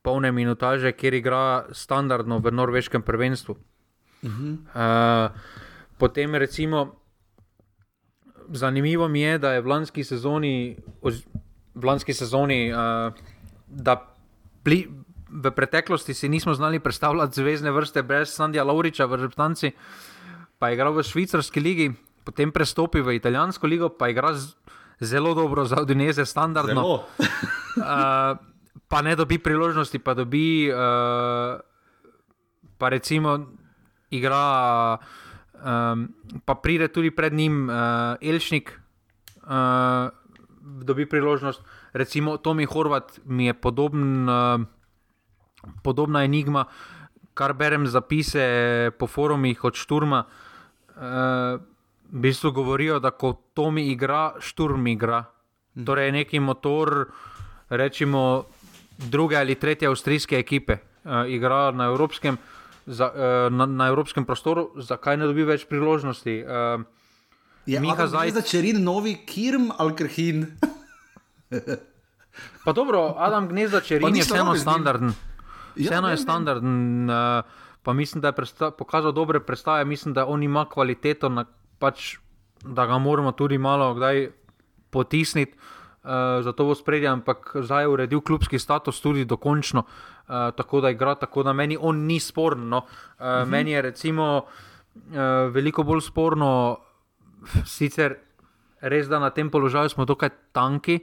[0.03, 3.57] polne minutaže, kjer igra standardno v norveškem prvenstvu?
[4.23, 5.29] Uh,
[5.97, 6.99] potem recimo.
[8.53, 10.75] Zanimivo mi je, da je v lanski sezoni,
[11.73, 13.13] v lanski sezoni, uh,
[13.67, 13.97] da
[14.63, 14.85] pli,
[15.33, 19.71] v preteklosti si nismo znali predstavljati zvezdne vrste brez Sandija Lauriča v Reptanci,
[20.59, 21.91] pa je igral v švicarski ligi,
[22.23, 24.37] potem prestopi v italijansko ligo, pa je igral
[25.01, 26.81] zelo dobro za Udineze, standardno.
[26.93, 28.37] uh,
[28.87, 31.57] pa ne dobi priložnosti, pa dobi, uh,
[32.77, 33.39] pa recimo,
[34.13, 34.99] igra.
[35.63, 36.11] Um,
[36.43, 38.67] pa pride tudi pred njim uh, Elšnik,
[39.47, 40.11] uh,
[40.63, 41.61] dobi priložnost.
[41.93, 44.61] Recimo Tomi Horvat mi je podobn, uh,
[45.83, 46.65] podobna enigma,
[47.33, 50.23] kar berem zapise po forumih od Šturma.
[50.93, 51.59] Uh,
[52.13, 55.23] v bistvu govorijo, da ko Tomi igra, Šturm igra.
[55.75, 55.85] Mhm.
[55.85, 57.07] Torej, neki motor,
[57.69, 58.45] rečemo,
[58.97, 62.37] druge ali tretje avstrijske ekipe, uh, igra na evropskem.
[62.85, 66.43] Za, uh, na, na evropskem prostoru, zakaj ne dobi več priložnosti?
[66.43, 66.83] Uh,
[67.65, 70.45] je Miha zdaj za čerin, novi Kirm ali Krhin?
[72.65, 75.13] pa dobro, Adam Gnezda čerin je vseeno standarden.
[75.75, 77.43] Ja, vseeno je standarden, uh,
[77.83, 78.33] pa mislim, da je
[78.77, 81.45] pokazal dobre predstave, mislim, da on ima kvaliteto, na,
[81.79, 82.17] pač,
[82.61, 83.97] da ga moramo tudi malo
[84.89, 85.57] potisniti.
[86.03, 86.09] Uh,
[86.43, 91.15] zato bo spredje, ampak zdaj je uredil klubski status tudi dokončno, uh, tako da igra,
[91.15, 92.65] tako da meni on ni sporno.
[92.65, 92.77] No.
[92.77, 93.45] Uh, uh -huh.
[93.45, 95.13] Meni je recimo uh,
[95.51, 96.77] veliko bolj sporno,
[97.65, 98.19] sicer
[98.83, 100.99] res, da na tem položaju smo dokaj tanki,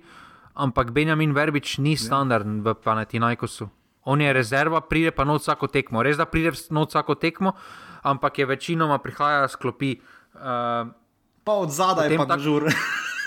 [0.55, 2.03] ampak Benjamin Verbič ni ja.
[2.05, 3.71] standarden v Panetinajkosu.
[4.05, 6.05] On je rezerva, pride pa noč vsako tekmo.
[6.05, 7.53] Res da pride noč vsako tekmo,
[8.03, 10.01] ampak je večinoma prihaja sklopi.
[10.37, 10.89] Uh,
[11.45, 12.69] pa od zadaj, pa žur.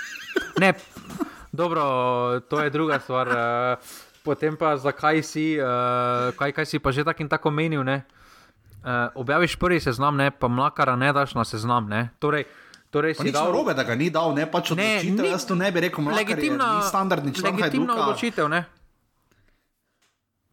[0.62, 0.74] ne,
[1.52, 1.82] dobro,
[2.50, 3.30] to je druga stvar.
[3.30, 3.94] Uh,
[4.26, 7.86] potem pa zakaj si, uh, kaj, kaj si pa že tako in tako menil.
[7.86, 11.86] Uh, objaviš prvi seznam, ne, pa mlakara ne daš na seznam.
[11.88, 12.10] Ne.
[12.18, 12.44] Torej,
[12.94, 15.18] torej si dal robe, da ga ni dal, ne pač odločitev.
[15.18, 17.58] Ne, jaz to ne bi rekel, legitimna, je, standardni član.
[17.58, 18.60] Legitimna odločitev, ne.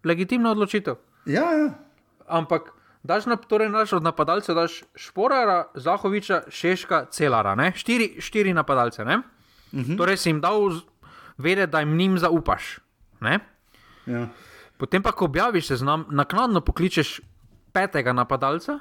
[0.02, 0.98] Legitimna odločitev.
[1.30, 1.68] Ja, ja.
[2.26, 2.74] Ampak.
[3.02, 9.02] Daš na, torej naš od napadalcev, daš Šporara, Zahoviča, Šeška, Celara, štiri, štiri napadalce.
[9.02, 9.24] Uh mhm.
[9.74, 9.98] -huh.
[9.98, 10.70] Torej si jim dal
[11.38, 12.78] vedeti, da jim njim zaupaš.
[14.06, 14.28] Ja.
[14.78, 17.22] Potem pa, ko objaviš se znam, naknadno pokličeš
[17.74, 18.80] petega napadalca,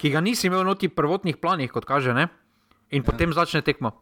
[0.00, 2.28] ki ga nisi imel noti prvotnih planih, kot kaže, ne?
[2.92, 3.08] in ja.
[3.08, 3.96] potem začne tekmo.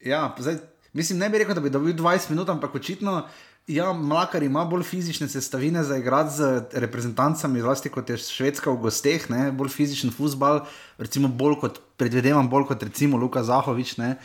[0.00, 0.56] Ja, zdaj,
[0.92, 3.24] mislim, ne bi rekel, da bi dobil 20 minut, ampak očitno.
[3.68, 6.48] Ja, Mlakar ima bolj fizične sestavine za igrati z
[6.84, 9.52] reprezentancami, zlasti kot je Švedska v gosteh, ne?
[9.52, 10.60] bolj fizičen futbol,
[11.00, 13.96] recimo bolj kot predvidevam, bolj kot recimo Luka Zahovič.
[13.96, 14.16] Ne?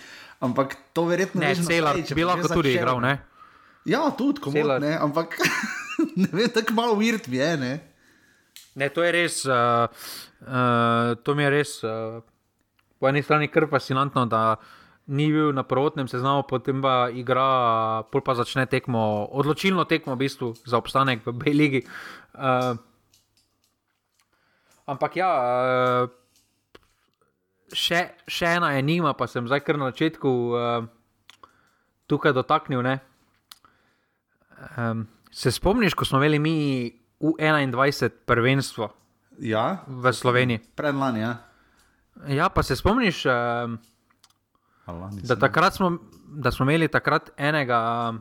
[0.43, 1.53] Ampak to verjetno ne.
[1.55, 3.15] Ne, celar, bi lahko tudi igral, ne?
[3.87, 5.39] Ja, tudi, ko ne, ampak
[6.19, 7.51] ne vem, tako malo uvirt mi je.
[7.57, 7.71] Ne?
[8.75, 9.87] Ne, to je res, uh,
[10.45, 12.19] uh, to mi je res uh,
[12.99, 14.27] po eni strani kar fascinantno
[15.09, 20.21] ni bil na prvotnem seznamu, potem pa igra, pol pa začne tekmo, odločilno tekmo v
[20.21, 21.81] bistvu za obstanek v B-ligi.
[22.37, 22.77] Uh,
[24.85, 26.05] ampak ja, uh,
[27.73, 30.85] še, še ena je nima, pa sem zdaj kar na začetku uh,
[32.05, 32.85] tukaj dotaknil.
[34.77, 36.55] Um, se spomniš, ko smo imeli mi
[37.19, 38.89] v 21 prvenstvo
[39.39, 40.63] ja, v Sloveniji?
[40.75, 41.33] Predlani, ja.
[42.27, 43.25] Ja, pa se spomniš.
[43.25, 43.79] Uh,
[45.23, 48.13] Da, takrat smo, da smo imeli takrat enega,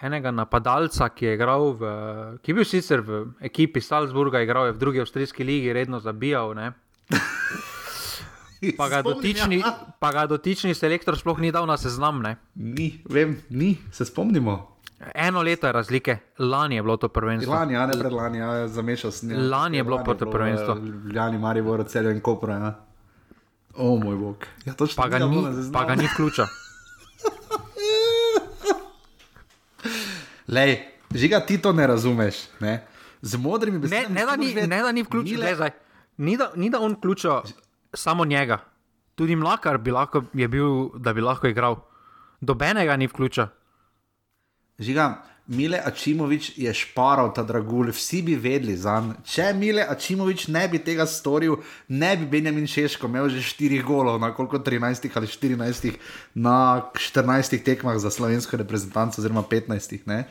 [0.00, 1.90] enega napadalca, ki je, v,
[2.42, 6.54] ki je bil sicer v ekipi Salzburga, igral je v drugi avstrijski ligi, redno zabijal.
[8.78, 9.74] Pa ga, dotični, ja.
[9.98, 12.22] pa ga dotični selektor sploh ni dal na seznam.
[12.22, 12.36] Ne?
[12.54, 14.71] Ni, vem, ni, se spomnimo.
[15.14, 17.54] Eno leto je razlike, lani je bilo to prvenstvo.
[17.54, 19.50] Lani, ja, ne predlani, ja, zamešal sem.
[19.50, 20.76] Lani je bilo to prvenstvo.
[21.14, 22.52] Ljani, Marijo, celjo in kopro.
[22.52, 22.74] Ja.
[23.76, 24.36] O moj bog.
[24.64, 26.44] Ja, pa, ga ni, pa ga ni vključil.
[30.54, 30.78] Lej,
[31.14, 32.34] žiga ti to ne razumeš.
[32.60, 32.86] Ne?
[33.22, 34.14] Z modrimi besedami.
[34.14, 35.40] Ne, ne, da ni, ne, da ni vključil.
[35.40, 35.70] Ni, le...
[36.16, 37.30] ni, da, ni da on vključil
[37.94, 38.58] samo njega.
[39.14, 41.76] Tudi mlakar bi lahko, bil, da bi lahko igral.
[42.40, 43.46] Dobenega ni vključil.
[44.78, 49.14] Žiga, Mile Ačimovič je šparal ta dragulj, vsi bi vedeli za njim.
[49.26, 51.56] Če Mile Ačimovič ne bi tega storil,
[51.88, 55.92] ne bi Benjamin Šeško imel že 4 golov na koliko 13 ali 14
[56.34, 60.06] na 14 tekmah za slovensko reprezentanco, oziroma 15.
[60.06, 60.24] Ne?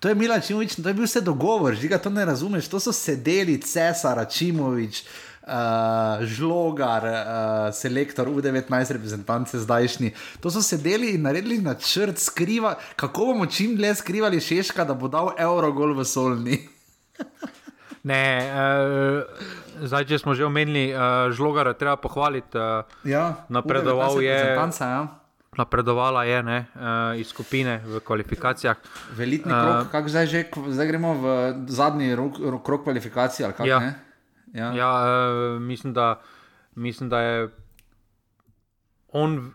[0.00, 2.68] To je Mile Ačimovič, to je bil vse dogovor, že ga to ne razumeš.
[2.68, 5.04] To so sedeli Cesar Ačimovič
[5.46, 10.12] uh, žlogar, uh, selektor U19 reprezentance zdajšnji.
[10.40, 15.08] To so sedeli in naredili načrt, skriva, kako bomo čim dlje skrivali Šeška, da bo
[15.08, 16.58] dal Eurogol v Solni.
[18.10, 22.58] ne, uh, zdaj, če smo že omenili, uh, žlogar treba pohvaliti.
[22.58, 24.40] Uh, ja, napredoval je.
[24.80, 25.06] Ja.
[25.56, 28.76] Napredovala je ne, uh, iz skupine v kvalifikacijah.
[29.16, 31.24] Velitni krok, uh, kako zdaj že, zdaj gremo v
[31.72, 32.12] zadnji
[32.60, 33.48] krok kvalifikacij.
[33.64, 33.80] Ja.
[34.52, 36.20] Ja, ja uh, mislim, da,
[36.74, 37.48] mislim, da je
[39.12, 39.52] on,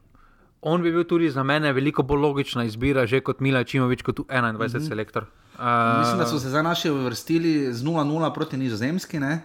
[0.62, 4.20] on bi bil tudi za mene veliko bolj logična izbira, že kot Mila Čimovič, kot
[4.20, 4.88] 21 mm -hmm.
[4.88, 5.24] selektor.
[5.24, 9.20] Uh, mislim, da so se zdaj naši vrstili z 0-0 proti Nizozemski.
[9.20, 9.42] Ne?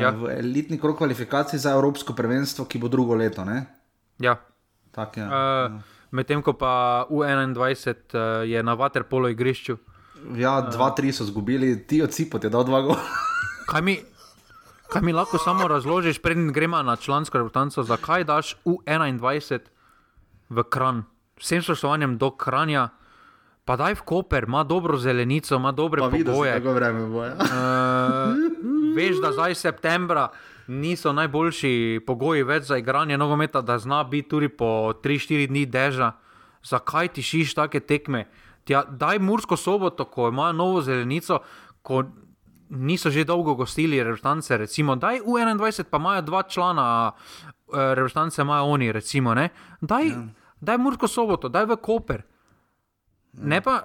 [0.00, 0.10] Ja.
[0.10, 3.44] V elitni krok kvalifikacij za Evropsko prvenstvo, ki bo drugo leto.
[3.44, 3.66] Ne?
[4.18, 4.36] Ja.
[4.90, 5.26] Tak, ja.
[5.26, 9.76] Uh, Medtem ko pa U21 uh, je na vaterpolo igrišču.
[10.36, 12.98] Ja, 2-3 so izgubili, ti odcipot je dal dva gola.
[13.70, 13.96] kaj,
[14.90, 19.58] Kaj mi lahko samo razložiš, preden gremo na člansko reprezentanco, zakaj daš U21
[20.48, 21.04] v kran,
[21.38, 22.88] vsem spoštovanjem do kranja,
[23.64, 26.52] pa daj v Koper, ima dobro zelenico, ima dobre pogoje.
[26.58, 27.24] Tako vreme bo.
[27.24, 27.34] Ja.
[27.38, 30.28] Uh, veš, da zdaj septembra
[30.66, 36.12] niso najboljši pogoji več za igranje nogometa, da zna biti tudi po 3-4 dni deža.
[36.66, 38.26] Zakaj ti šiš take tekme?
[38.64, 41.38] Tja, daj Mursko soboto, ko imajo novo zelenico,
[41.82, 42.02] ko
[42.70, 47.14] niso že dolgo gostili reprezentance, recimo, da je U21, pa imajo dva člana uh,
[47.94, 49.48] reprezentance, imajo oni, recimo, ne?
[49.80, 50.22] Daj, ja.
[50.60, 52.22] daj Murko soboto, daj v Koper.
[53.32, 53.46] Ja.
[53.46, 53.80] Ne pa,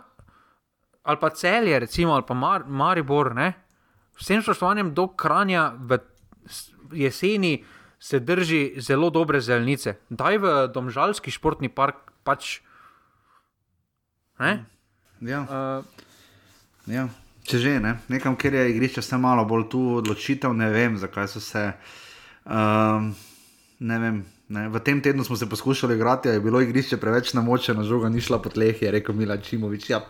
[1.03, 3.53] ali pa celje, recimo, ali pa Mar Maribor, ne?
[4.15, 5.99] Vsem spoštovanjem do kranja v
[6.93, 7.63] jeseni
[7.99, 9.97] se drži zelo dobre zelenice.
[10.09, 12.61] Daj v domžalski športni park pač.
[14.39, 14.65] Ne?
[15.21, 15.41] Ja.
[15.41, 15.83] Uh,
[16.85, 17.09] ja.
[17.45, 21.27] Če že ne, nekam, kjer je igrišče vse malo bolj tu odločitev, ne vem, zakaj
[21.29, 21.67] so se.
[22.45, 23.11] Um,
[23.79, 27.83] ne vem, Ne, v tem tednu smo se poskušali igrati, je bilo igrišče preveč namočeno,
[27.83, 29.89] žoga ni šla po tleh, je rekel Mila Čimovič.
[29.89, 30.03] Ja,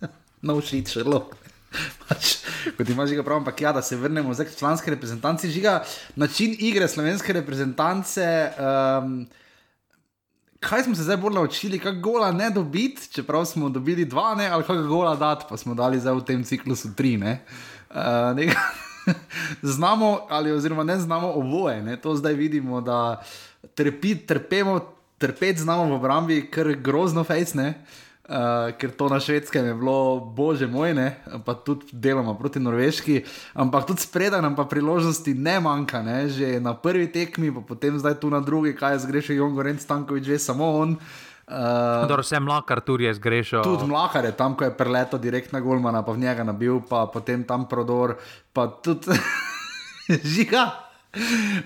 [0.46, 1.26] no, šit, šelo.
[2.08, 2.38] Pač,
[2.78, 5.82] kot imaš že prav, ampak ja, da se vrnemo zdaj k članski reprezentanci, žiga
[6.16, 8.24] način igre slovenske reprezentance.
[8.56, 9.26] Um,
[10.68, 14.48] kaj smo se zdaj bolj naučili, kako gola ne dobiti, čeprav smo dobili dva, ne,
[14.48, 17.16] ali kako gola dati, pa smo dali zdaj v tem ciklusu tri.
[17.16, 17.44] Ne.
[17.90, 17.96] Uh,
[19.74, 21.82] znamo, ali oziroma ne znamo oboje.
[21.82, 21.96] Ne.
[21.96, 23.22] To zdaj vidimo, da
[23.74, 24.80] trpi, trpemo,
[25.18, 27.74] trpeti znamo v obrambi, kar grozno fejsne.
[28.24, 31.20] Uh, ker to na švedskem je bilo, bože moj, ne?
[31.44, 33.20] pa tudi deloma proti Norveški,
[33.52, 36.32] ampak tudi spredaj nam pa priložnosti ne manjka, ne?
[36.32, 39.84] že na prvi tekmi, pa potem zdaj tu na drugi, kaj je zgrešil Jon Gorenc,
[39.84, 40.96] Stankovič, že samo on.
[41.44, 43.60] Uh, Dobro, vse mlakar tudi je zgrešil.
[43.60, 47.04] Tudi mlakar je tam, ko je preleto direkt na Golmana, pa v njega nabil, pa
[47.04, 48.16] potem tam prodor,
[48.56, 49.12] pa tudi
[50.32, 50.83] žiga.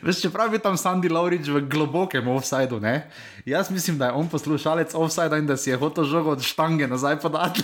[0.02, 3.10] Veš, čeprav je tam Sandy Laurič v globokem offsajdu, ne?
[3.46, 6.86] Jaz mislim, da je on poslušalec offsajda in da si je hotel žogo od štange
[6.86, 7.62] nazaj podati.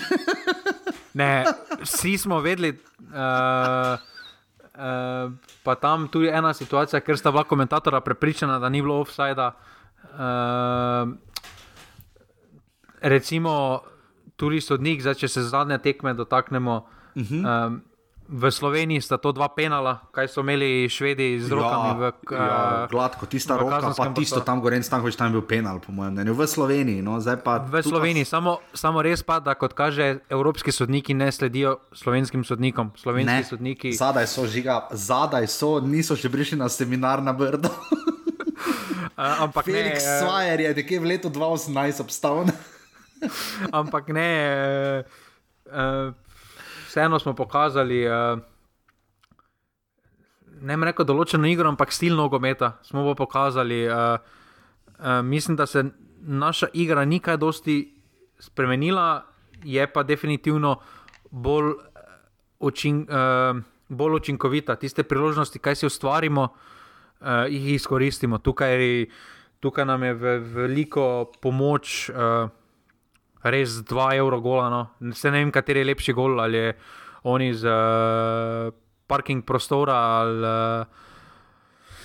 [1.20, 1.44] ne,
[1.82, 2.78] vsi smo vedeli.
[2.98, 3.98] Uh,
[4.74, 9.52] uh, pa tam tudi ena situacija, ker sta dva komentatorja prepričana, da ni bilo offsajda.
[10.14, 11.14] Uh,
[13.00, 13.80] recimo,
[14.36, 16.86] tudi sodnik, zdaj, če se zadnje tekme dotaknemo.
[17.14, 17.66] Uh -huh.
[17.66, 17.82] um,
[18.24, 21.88] V Sloveniji sta to dva penala, kaj so imeli švedi z rokami.
[21.92, 25.76] Ja, v, ja, gladko, tista roka, pa tisto tam gore, tam, tam je bil penal,
[25.76, 26.32] po mojem mnenju.
[26.32, 27.04] V Sloveniji.
[27.04, 28.40] No, pa, v Sloveniji, pa...
[28.40, 32.96] samo, samo res pa, da kot kaže, evropski sodniki ne sledijo slovenskim sodnikom.
[32.96, 33.44] Slovenski ne.
[33.44, 33.92] sodniki.
[33.92, 37.68] Zadaj so žiga, zadaj so, niso še prišli na seminar na Brdo.
[37.68, 40.20] uh, ampak Felix ne, uh...
[40.24, 42.48] Svajer je nekje v letu 2018 obstal.
[43.84, 44.32] ampak ne.
[45.68, 46.23] Uh, uh,
[46.94, 48.38] vseeno smo pokazali, uh,
[50.62, 52.76] ne vem, rekel določeno igro, ampak stil nogometa.
[52.86, 54.22] Smo pa pokazali, uh,
[55.00, 55.82] uh, mislim, da se
[56.22, 57.78] naša igra ni kaj dosti
[58.38, 59.24] spremenila,
[59.66, 60.76] je pa definitivno
[61.30, 61.74] bolj,
[62.62, 64.78] učin, uh, bolj učinkovita.
[64.78, 68.38] Tiste priložnosti, kaj si ustvarimo, uh, jih izkoristimo.
[68.38, 69.08] Tukaj,
[69.58, 72.04] tukaj nam je v, veliko pomoč.
[72.14, 72.54] Uh,
[73.44, 74.68] res 2 evra gola.
[74.72, 75.12] No.
[75.12, 76.74] Se ne vem, kateri je lepši gol, ali je
[77.24, 78.72] oni z uh,
[79.06, 80.86] parking prostora ali uh,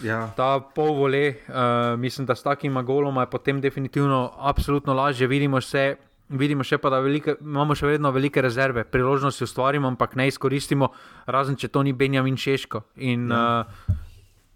[0.03, 0.27] ja.
[0.35, 1.35] ta pol vole.
[1.47, 5.27] Uh, mislim, da s takima goloma je potem definitivno absolutno lažje.
[5.27, 5.95] Vidimo še,
[6.29, 10.91] vidimo še pa, da velike, imamo še vedno velike rezerve, priložnosti ustvarimo, ampak ne izkoristimo,
[11.27, 12.83] razen če to ni Benjamin Češko.
[12.95, 13.63] In, ja.
[13.63, 13.95] uh,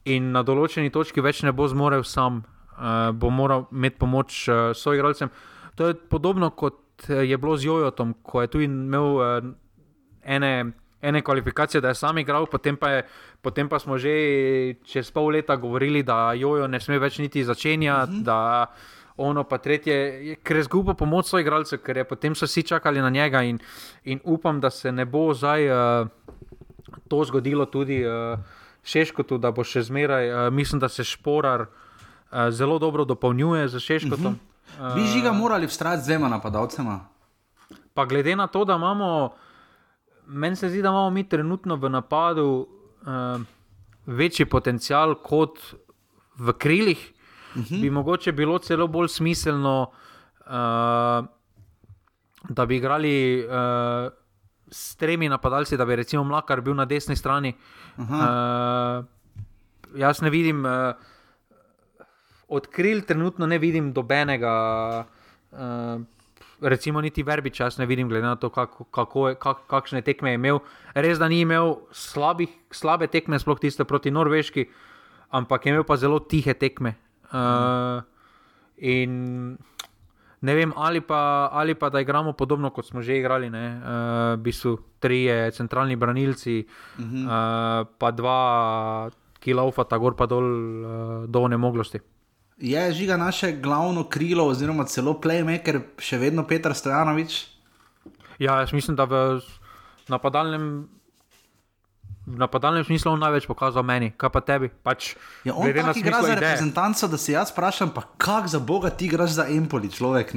[0.05, 2.43] in na določeni točki več ne bo zmorel sam.
[2.73, 5.29] Uh, bo moral imeti pomoč uh, soigralcem.
[5.75, 9.23] To je podobno kot eh, je bilo z Jojotom, ko je tu imel uh,
[10.23, 13.03] ene, ene kvalifikacije, da je sam igral, potem pa, je,
[13.41, 14.13] potem pa smo že
[14.85, 18.11] čez pol leta govorili, da Jojo ne sme več niti začenjati.
[18.11, 18.29] Uh mhm.
[18.29, 18.67] -huh.
[19.17, 23.01] Ono pa tretje, ker je zgubil pomoč svojih igralcev, ker je potem so vsi čakali
[23.01, 23.59] na njega, in,
[24.03, 26.07] in upam, da se ne bo zdaj uh,
[27.07, 28.39] to zgodilo tudi uh,
[28.83, 30.47] Šeškotu, da bo še zmeraj.
[30.47, 34.25] Uh, mislim, da se Šporar uh, zelo dobro dopolnjuje z Šeškotom.
[34.25, 34.52] Uh mhm.
[34.79, 34.95] -huh.
[34.95, 36.99] Bi žiga morali vstrati z dvema napadalcema?
[37.93, 39.33] Pa glede na to, da imamo,
[40.27, 42.67] meni se zdi, da imamo mi trenutno v napadu
[43.01, 43.41] uh,
[44.05, 45.59] večji potencial kot
[46.37, 47.13] v krilih,
[47.55, 47.65] uh mhm.
[47.65, 47.81] -huh.
[47.81, 49.91] bi mogoče bilo celo bolj smiselno,
[50.39, 51.25] uh,
[52.49, 54.11] da bi igrali uh,
[54.71, 57.55] s tremi napadalci, da bi recimo Mlakar bil na desni strani.
[57.97, 58.99] Uh -huh.
[58.99, 59.05] uh,
[59.95, 60.65] jaz ne vidim.
[60.65, 60.71] Uh,
[62.53, 64.53] odkril, trenutno ne vidim dobenega,
[65.51, 66.01] uh,
[66.61, 70.33] recimo, niti verbič, jaz ne vidim, glede na to, kako, kako je, kak, kakšne tekme
[70.33, 70.61] je imel.
[70.95, 74.67] Res, da ni imel slabih, slabe tekme, sploh tiste proti Norveški,
[75.33, 76.95] ampak je imel pa zelo tihe tekme.
[77.33, 78.05] Uh,
[78.77, 79.57] in
[80.43, 83.89] ne vem, ali pa, ali pa da igramo podobno, kot smo že igrali, ne, uh,
[84.37, 87.25] v bistvu tri centralni branilci, uh -huh.
[87.25, 89.09] uh, pa dva.
[89.43, 91.99] Ki laufa ta gor pa dol uh, do nemoglosti
[92.57, 97.45] je žiga naše glavno krilo, oziroma celo playmaker, še vedno Petr Stojanovič?
[98.39, 99.41] Ja, jaz mislim, da v
[100.07, 100.89] napadalnem.
[102.23, 104.69] V napadalnem smislu je največ pokazal meni, kaj pa tebi.
[104.71, 105.11] Pač,
[105.43, 109.11] ja, on je igra za reprezentanco, da se jaz vprašam, pa kak za boga ti
[109.11, 110.31] igraš za Empoli, človek.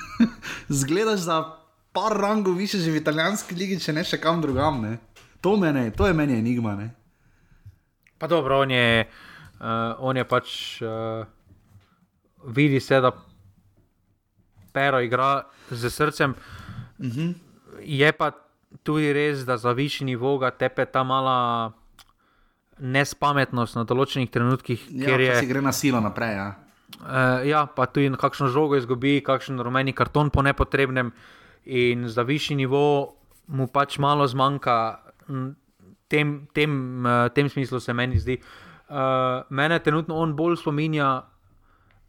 [0.80, 1.60] Zgledaš za
[1.92, 4.80] par rangov više že v italijanski ligi, če ne še kam drugam.
[4.80, 4.96] Ne?
[5.44, 6.72] To, mene, to je meni enigma.
[6.76, 6.88] Ne?
[8.16, 9.04] Pa dobro, on je,
[9.60, 10.80] uh, on je pač.
[10.80, 11.28] Uh,
[12.44, 13.12] vidi se, da
[14.72, 16.34] pero igra z srcem.
[16.98, 17.20] Uh mhm.
[17.20, 17.34] -huh.
[17.80, 18.32] Je pa
[18.82, 21.72] tudi res, da za višji nivo ga tepe ta mala
[22.78, 24.86] nespametnost na določenih trenutkih.
[24.90, 26.34] Ja, ker je, gre na silo naprej.
[26.34, 26.48] Ja.
[27.00, 31.12] Uh, ja, pa tudi kakšno žogo izgubi, kakšen rumeni karton po nepotrebnem,
[31.64, 33.14] in za višji nivo
[33.46, 35.00] mu pač malo zmanjka.
[36.10, 36.72] Tem, tem,
[37.06, 38.40] uh, tem smislu se meni zdi.
[38.90, 41.22] Uh, mene trenutno on bolj spominja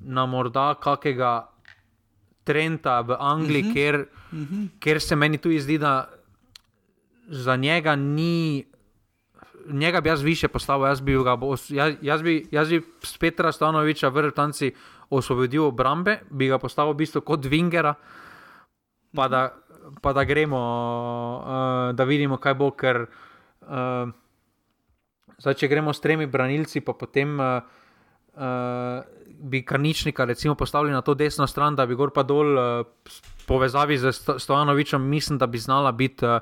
[0.06, 1.48] na morda kakega
[2.44, 3.74] trenda v Angliji, uh -huh.
[3.74, 3.96] ker,
[4.34, 4.68] uh -huh.
[4.80, 6.10] ker se meni tu zdi, da
[7.28, 8.66] za njega ni.
[9.68, 11.38] Njega bi jaz više postavil, jaz bi, ga,
[11.70, 14.72] jaz, jaz bi, jaz bi s Petra Stanoviča v Rtanci
[15.10, 17.94] osvobodil obrambe, bi ga postavil v bistvu kot Vingera,
[19.16, 19.52] pa da,
[20.02, 20.62] pa da gremo,
[21.46, 22.72] uh, da vidimo, kaj bo.
[22.72, 23.06] Ker,
[23.62, 24.10] uh,
[25.38, 27.60] zdaj, če gremo s tremi branilci, pa potem uh,
[28.40, 29.04] uh,
[29.42, 32.86] bi karničnika recimo postavili na to desno stran, da bi gor pa dol uh,
[33.48, 36.26] povezavi z Stojanovičem, mislim, da bi znala biti.
[36.26, 36.42] Uh,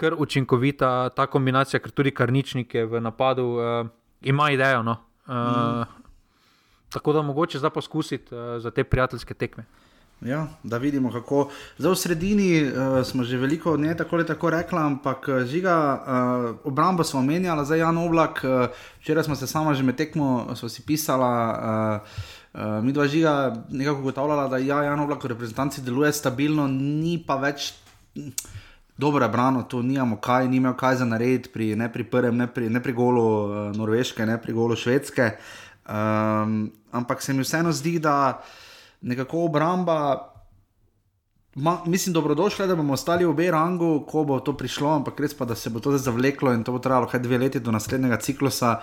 [0.00, 3.88] kar učinkovita ta kombinacija, ker tudi karničnike v napadu uh,
[4.22, 4.82] ima idejo.
[4.82, 4.96] No?
[5.26, 5.84] Uh, mm.
[6.90, 9.64] Tako da mogoče zdaj poskusiti uh, za te prijateljske tekme.
[10.20, 11.48] Ja, da vidimo, kako.
[11.78, 15.76] Zdaj v sredini uh, smo že veliko od nje tako ali tako rekli, ampak žiga,
[15.76, 18.68] uh, obrambo smo omenjali, zdaj Jan Oblak, uh,
[19.00, 20.46] včeraj smo se sama že med tekmo,
[20.86, 22.00] pisala.
[22.04, 26.66] Uh, Uh, mi dva žiga nekako ugotavljala, da ja, Jan Oblak v reprezentanci deluje stabilno,
[26.66, 27.76] ni pa več
[28.98, 32.48] dobro brano, tu nimamo kaj, ni imel kaj za narediti, pri, ne pri prvem, ne
[32.50, 35.30] pri, ne pri golu uh, Norveške, ne pri golu Švedske.
[35.86, 38.42] Um, ampak se mi vseeno zdi, da
[39.00, 40.26] nekako obramba.
[41.54, 45.44] Ma, mislim, dobrodošli, da bomo ostali v B-rangu, ko bo to prišlo, ampak res pa,
[45.44, 48.20] da se bo to zdaj zavleklo in to bo trajalo kaj dve leti do naslednjega
[48.22, 48.76] ciklusa.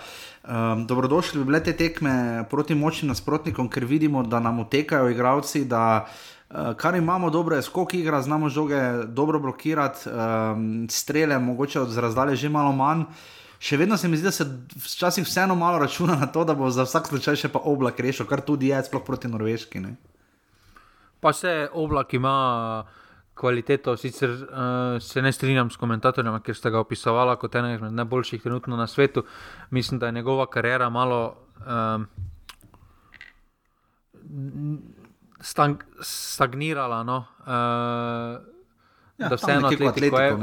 [0.44, 5.64] Um, dobrodošli bi bile te tekme proti močnim nasprotnikom, ker vidimo, da nam utekajo igravci,
[5.64, 11.38] da uh, Uh, kar imamo dobro, je skok igra, znamo žoge dobro blokirati, um, strele,
[11.38, 13.02] mogoče od razdalje že malo manj.
[13.58, 14.44] Še vedno se mi zdi, da se
[14.84, 18.26] včasih vseeno malo računa na to, da bo za vsak slučaj še pa oblak rešil,
[18.30, 19.82] kar tudi je, sploh proti Norveški.
[19.82, 19.96] Ne?
[21.20, 22.34] Pa se oblak ima
[23.38, 28.42] kvaliteto, sicer uh, se ne strinjam s komentatorjem, ker ste ga opisovali kot enega najboljših
[28.42, 29.24] trenutno na svetu.
[29.70, 31.36] Mislim, da je njegova karjera malo.
[31.66, 32.06] Um,
[35.40, 37.02] stang, stagnirala.
[37.02, 37.24] No?
[37.40, 38.42] Uh,
[39.18, 40.36] ja, da vseeno atletiko je.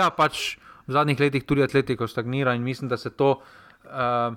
[0.00, 0.56] ja, pač
[0.86, 3.40] v zadnjih letih tudi atletiko stagnira in mislim, da se to,
[3.84, 4.34] uh,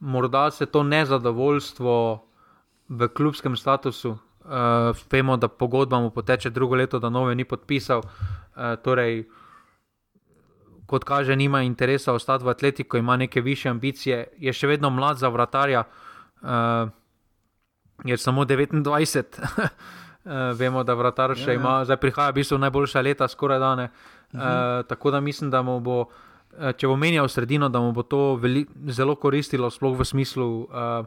[0.00, 2.24] morda se to nezadovoljstvo
[2.88, 4.10] v klubskem statusu.
[4.48, 8.00] Uh, vemo, da pogodba mu poteče drugo leto, da nove ni podpisal.
[8.00, 9.26] Uh, torej,
[10.86, 15.18] kot kaže, nima interesa ostati v atletiku, ima neke više ambicije, je še vedno mlad
[15.18, 15.84] za vratarja.
[16.40, 16.88] Uh,
[18.04, 19.24] je samo 29.
[20.28, 21.56] Eh, vemo, da vratar še ja, ja.
[21.56, 23.86] ima, zdaj prihaja v bistvu najboljša leta, skoraj dane.
[24.32, 24.80] Uh -huh.
[24.80, 26.04] uh, tako da mislim, da mu bo,
[26.58, 30.60] eh, če bo menjal sredino, da mu bo to veli, zelo koristilo, sploh v smislu
[30.60, 31.06] uh,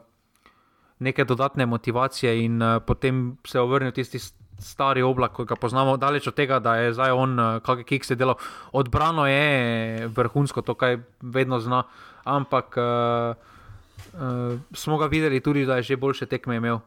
[1.00, 4.20] neke dodatne motivacije in uh, potem se obrnil tisti.
[4.62, 8.16] Stari oblak, ki ga poznamo, daleč od tega, da je zdaj on, kakšen kik se
[8.16, 8.36] dela.
[8.72, 11.84] Odbrano je vrhunsko, to kaj vedno zna,
[12.24, 13.34] ampak uh,
[14.14, 16.78] uh, smo ga videli tudi, da je že boljše tekme imel.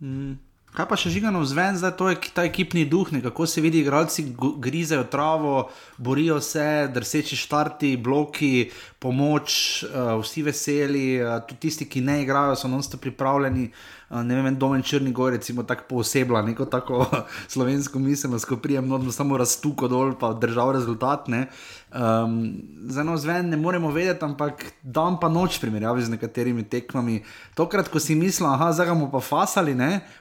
[0.00, 0.38] Mm.
[0.74, 4.26] Kaj pa še žigano zven, zdaj to je ta ekipni duh, kako se vidi, igralci
[4.60, 12.02] grizejo travo, borijo se, drseči štarti, bloki, pomoč, uh, vsi veseli, uh, tudi tisti, ki
[12.04, 13.70] ne igrajo, so non-stop pripravljeni.
[14.10, 17.06] Ne vem, domen Črni Gor, recimo tako posebno, neko tako
[17.52, 21.26] slovensko miselnost, ko prijem, no, samo raztuko dol, pa držal rezultat.
[21.28, 21.48] Ne.
[21.90, 22.54] Um,
[22.86, 27.24] za eno zven ne moremo vedeti, ampak dan pa noč primerjavi z nekaterimi tekmami.
[27.58, 29.74] Tokrat, ko si mislil, da zdaj bomo pa fasali,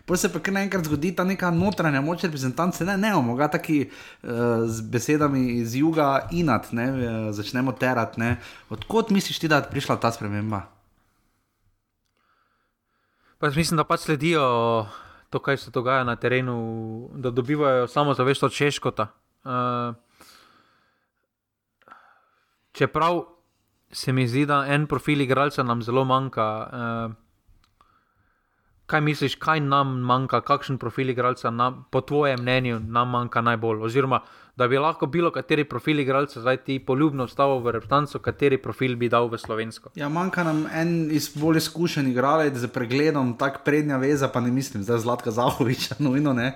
[0.06, 3.84] pa se pa kar naenkrat zgodi ta neka notranja moč reprezentance, ne, ne, omoga taki
[3.86, 6.90] uh, z besedami iz juga inat, ne,
[7.38, 8.34] začnemo terati.
[8.70, 10.74] Odkot misliš ti, da je prišla ta sprememba?
[13.46, 14.41] Pa mislim, da pač sledijo
[15.30, 16.56] to, kaj se dogaja na terenu,
[17.14, 19.08] da dobivajo samo zavest od češkota.
[19.43, 19.96] Uh,
[22.72, 23.22] čeprav
[23.91, 26.48] se mi zdi, da en profil igralca nam zelo manjka.
[26.74, 27.14] Uh,
[28.86, 33.86] kaj misliš, kaj nam manjka, kakšen profil igralca, nam, po tvojem mnenju, nam manjka najbolj?
[33.86, 34.24] Oziroma,
[34.58, 38.95] da bi lahko bilo kateri profil igralca, zdaj ti poljubno stavil v reprezentanco, kateri profil
[38.95, 39.91] bi dal v slovensko.
[39.95, 44.51] Ja, manjka nam en iz bolj izkušen igralec z pregledom, tako prednja veza, pa ne
[44.51, 46.53] mislim, zdaj Zlatka Zahoviča, nujno ne.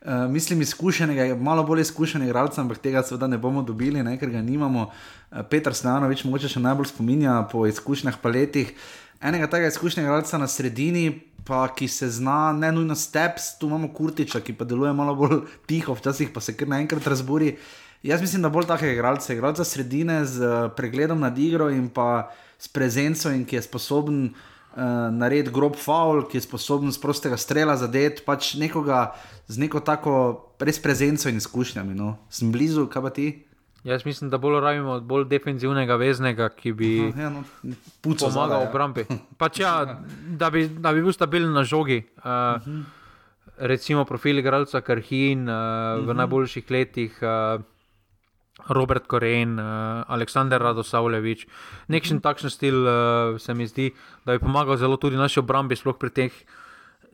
[0.00, 4.30] Uh, mislim, izkušenega, malo bolj izkušenega igralca, ampak tega seveda ne bomo dobili, ne, ker
[4.30, 4.86] ga nimamo.
[4.86, 8.72] Uh, Petr Stanovič, mogoče še najbolj spominja po izkušnjah paletih.
[9.20, 11.10] Enega tega izkušnega igralca na sredini,
[11.46, 15.42] pa ki se zna, ne nujno steps, tu imamo kurtiča, ki pa deluje malo bolj
[15.66, 17.56] tiho, včasih pa se kar naenkrat razburi.
[18.02, 22.68] Jaz mislim, da bolj takega igralca, igralca sredine z pregledom nad igro in pa s
[22.68, 27.76] prezenco in ki je sposoben uh, narediti grob faul, ki je sposoben z prostega strela
[27.76, 29.10] zadeti, pač nekoga
[29.48, 30.14] z neko tako
[30.60, 31.94] res prezenco in izkušnjami.
[31.94, 32.16] No.
[32.32, 33.28] Sem blizu, kaj pa ti?
[33.84, 37.44] Jaz mislim, da bolj rabimo bolj defensivnega veznega, ki bi Aha, ja, no,
[38.02, 39.04] pomagal v obrambi.
[39.40, 39.72] Pač ja,
[40.36, 42.02] da, bi, da bi bil stabilen na žogi.
[42.20, 42.60] Uh,
[43.56, 47.16] recimo profil igralca Karhin uh, v najboljših letih.
[47.24, 47.64] Uh,
[48.68, 51.46] Robert Koren, uh, Aleksandr Radosavljevič,
[51.88, 53.88] nekšen takšen stil uh, se mi zdi,
[54.28, 56.42] da bi pomagal zelo tudi naši obrambi, sploh pri teh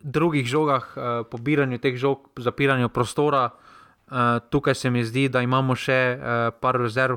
[0.03, 3.45] drugih žogah, uh, pobiranju teh žog, zapiranju prostora.
[3.55, 3.66] Uh,
[4.51, 7.17] tukaj se mi zdi, da imamo še uh, par rezerv.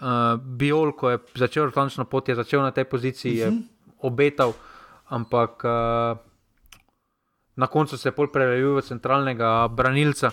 [0.00, 3.48] Uh, Biol, ko je začel reklamično pot, je začel na tej poziciji, je
[3.98, 4.54] obetal,
[5.08, 6.16] ampak uh,
[7.56, 10.30] na koncu se je pol prelevil v centralnega branilca.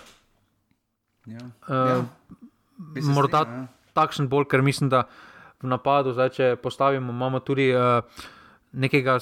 [1.26, 1.42] Ja.
[1.68, 2.06] Uh,
[2.96, 3.02] Ja.
[3.10, 3.68] Morda strinjal, ja.
[3.94, 5.08] takšen bolj, ker mislim, da
[5.62, 8.06] v napadu, zdaj, če postavimo, imamo tudi uh,
[8.72, 9.18] nekega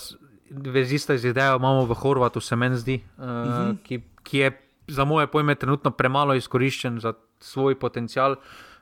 [0.51, 3.47] vezista iz ideje, imamo v Horvatu, se meni zdi, uh, uh Mhm.
[3.47, 3.77] -huh.
[3.83, 4.51] ki, ki je
[4.87, 8.35] za moje pojme trenutno premalo izkoriščen za svoj potencial.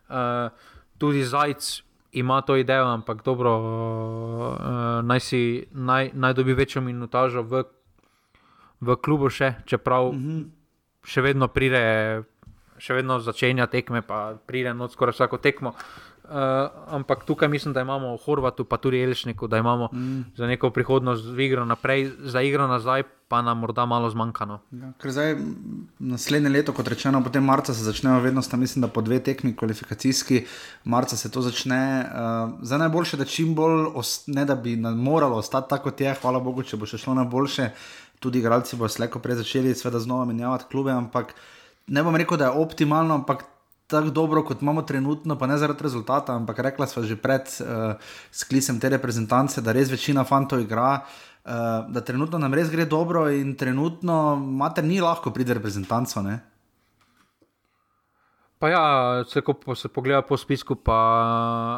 [0.10, 0.52] Uh,
[0.98, 1.82] tudi Zajc
[2.12, 4.58] ima to idejo, ampak dobro, uh,
[5.06, 7.64] naj, si, naj, naj dobi večjo minutažo v,
[8.82, 10.46] v klubu še, čeprav uh -huh.
[11.04, 12.24] še vedno pride
[12.84, 15.74] še vedno začenja tekme, pa pride noč skoraj vsako tekmo.
[16.24, 16.30] Uh,
[16.88, 20.22] ampak tukaj mislim, da imamo v Horvatu, pa tudi Elšniku, da imamo mm.
[20.36, 24.60] za neko prihodnost v igro naprej, za igro nazaj, pa nam morda malo zmanjkano.
[24.72, 25.36] Ja, ker zdaj
[26.00, 29.52] naslednje leto, kot rečeno, potem marca se začnejo vedno, sta, mislim, da po dve tekmi
[29.56, 30.46] kvalifikacijski,
[30.84, 31.84] marca se to začne.
[32.08, 33.90] Uh, za najboljše, da čim bolj,
[34.28, 37.20] ne da bi nam moralo ostati tako, kot je, hvala Bogu, če bo še šlo
[37.20, 37.74] na boljše,
[38.24, 41.36] tudi igralci bo slejko prej začeli, seveda znova menjavati klube, ampak
[41.88, 43.50] ne bom rekel, da je optimalno, ampak.
[43.88, 48.00] Tako dobro, kot imamo trenutno, pa ne zaradi rezultata, ampak rekla sva že pred uh,
[48.32, 53.28] sklicem te reprezentance, da res večina fantov igra, uh, da trenutno nam res gre dobro
[53.30, 56.24] in trenutno mater ni lahko priti reprezentanco.
[56.24, 56.40] Ne?
[58.64, 58.84] Pa ja,
[59.28, 61.00] če po- se pogleda po spisku, pa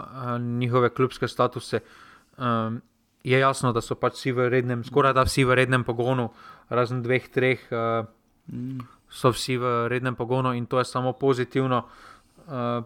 [0.05, 1.81] uh, njihove klubske statuse,
[2.37, 2.81] um,
[3.25, 6.29] je jasno, da so pač vsi v rednem, skoraj da vsi v rednem pogonu,
[6.69, 8.05] razen dveh, treh, uh,
[8.53, 8.85] mm.
[9.15, 11.87] So vsi v rednem pogonu in to je samo pozitivno.
[12.47, 12.83] Uh,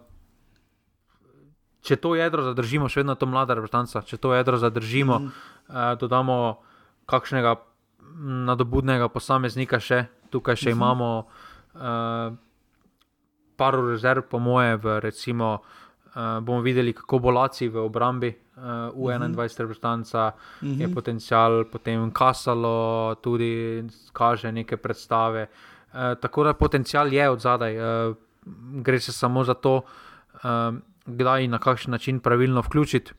[1.82, 5.26] če to jedro zadržimo, še vedno je to mlada reprezentanca, če to jedro zadržimo, mm.
[5.66, 6.62] uh, dodamo
[7.10, 7.56] kakšnega
[8.46, 10.76] nadobudnega posameznika še, tukaj še mm -hmm.
[10.78, 11.10] imamo.
[11.74, 12.38] Uh,
[13.56, 18.88] par rezerv, po moje, v recimo, uh, bomo videli, kako bo Laci v obrambi, uh,
[18.96, 20.80] U21 reprezentanca, uh -huh.
[20.80, 25.42] je potencial, potem Kasalo tudi kaže neke predstave.
[25.42, 28.16] Uh, tako da potencial je od zadaj, uh,
[28.82, 29.82] gre se samo za to,
[30.34, 30.40] uh,
[31.06, 33.12] kdaj in na kakšen način pravilno vključiti.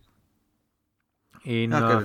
[1.43, 2.03] In, Ja, uh,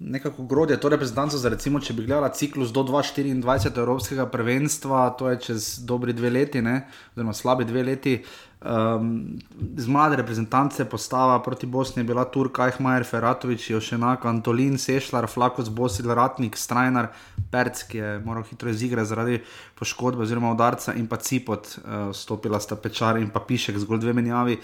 [0.00, 5.30] nekako grodje to reprezentanco, za recimo, če bi gledala ciklus do 2024 Evropskega prvenstva, to
[5.30, 8.18] je čez dobri dve leti, ne, oziroma slabi dve leti.
[8.64, 9.36] Um,
[9.76, 15.68] z mlade reprezentance postava proti Bosni je bila Turk, Ajhmajer, Feratovič, Jošenak, Antolin, Sešljar, Flakos,
[15.68, 17.10] Bosil, Ratnik, Strajnar,
[17.52, 19.42] Perc, ki je moral hitro izigrati zaradi
[19.76, 24.16] poškodbe oziroma udarca in pa Cipot, uh, stopila sta Pečar in pa Pišek, zgolj dve
[24.16, 24.56] menjavi.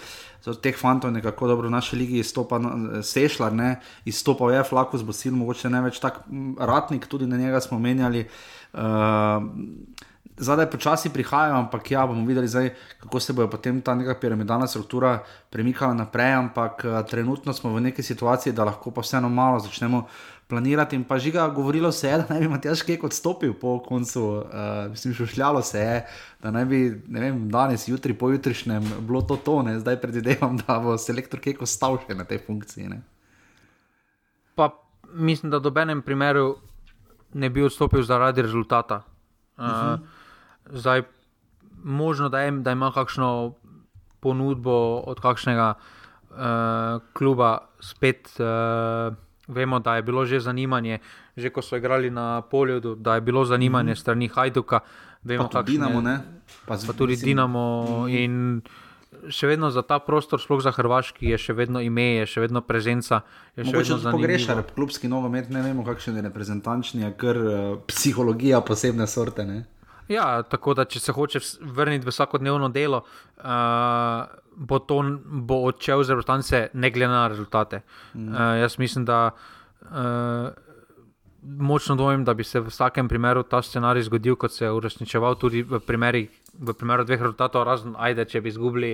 [0.49, 3.75] Od teh fantov nekako dobro v naši ligi izstopa no, Sešljar, ne,
[4.05, 6.23] izstopal je Flakus, Bosil, mogoče ne več tak
[6.57, 8.25] Ratnik, tudi na njega smo menjali.
[8.73, 9.45] Uh,
[10.41, 12.71] Zdaj počasi prihajajo, ampak ja, bomo videli, zdaj,
[13.03, 15.19] kako se bo potem ta neka piramidalna struktura
[15.53, 16.33] premikala naprej.
[16.33, 20.07] Ampak uh, trenutno smo v neki situaciji, da lahko pa vseeno malo začnemo
[20.49, 20.97] planirati.
[20.97, 24.89] In pa žiga, govorilo se je, da naj bi Matjaš Kek odstopil po koncu, uh,
[24.89, 26.03] mislim, šušljalo se je,
[26.41, 30.97] da naj bi ne vem, danes, jutri, pojutrišnjem bilo to tone, zdaj predvidevam, da bo
[30.97, 32.89] selektor Kek ostal še na tej funkciji.
[32.89, 33.01] Ne?
[34.55, 34.69] pa
[35.13, 36.55] mislim, da v dobenem primeru
[37.33, 39.01] ne bi odstopil zaradi rezultata.
[39.57, 39.99] Uh, uh -huh.
[40.69, 41.03] Zdaj,
[41.83, 43.53] možno da, je, da ima kakšno
[44.19, 46.37] ponudbo od kakšnega uh,
[47.13, 49.15] kluba, spet uh,
[49.47, 50.99] vemo, da je bilo že zanimanje,
[51.37, 54.01] že ko so igrali na polju, da je bilo zanimanje uh -huh.
[54.01, 54.79] strani Hajduka.
[55.23, 56.19] Vemo, Pa tudi Dinamo, ne?
[56.65, 57.81] Pa, pa tudi mislim, Dinamo.
[57.81, 58.23] Uh -huh.
[58.23, 58.61] In
[59.29, 62.61] še vedno za ta prostor, sploh za Hrvaški, je še vedno ime, je še vedno
[62.61, 63.21] prezenca.
[63.57, 64.11] Mogoče tudi zanimivo.
[64.11, 69.45] pogreša klubski nogomet, ne vemo, kakšen je reprezentančni, kar uh, psihologija posebne sorte.
[69.45, 69.65] Ne?
[70.11, 76.03] Ja, tako da če se hoče vrniti v vsakodnevno delo, uh, bo to bo odšel
[76.03, 77.81] z reprezentance, ne glede na rezultate.
[78.13, 78.33] Mm.
[78.33, 80.51] Uh, jaz mislim, da uh,
[81.41, 85.35] močno dvomim, da bi se v vsakem primeru ta scenarij zgodil, kot se je uresničeval
[85.35, 86.27] tudi v, primeri,
[86.59, 88.93] v primeru dveh rezultatov, razen ajde, če bi izgubili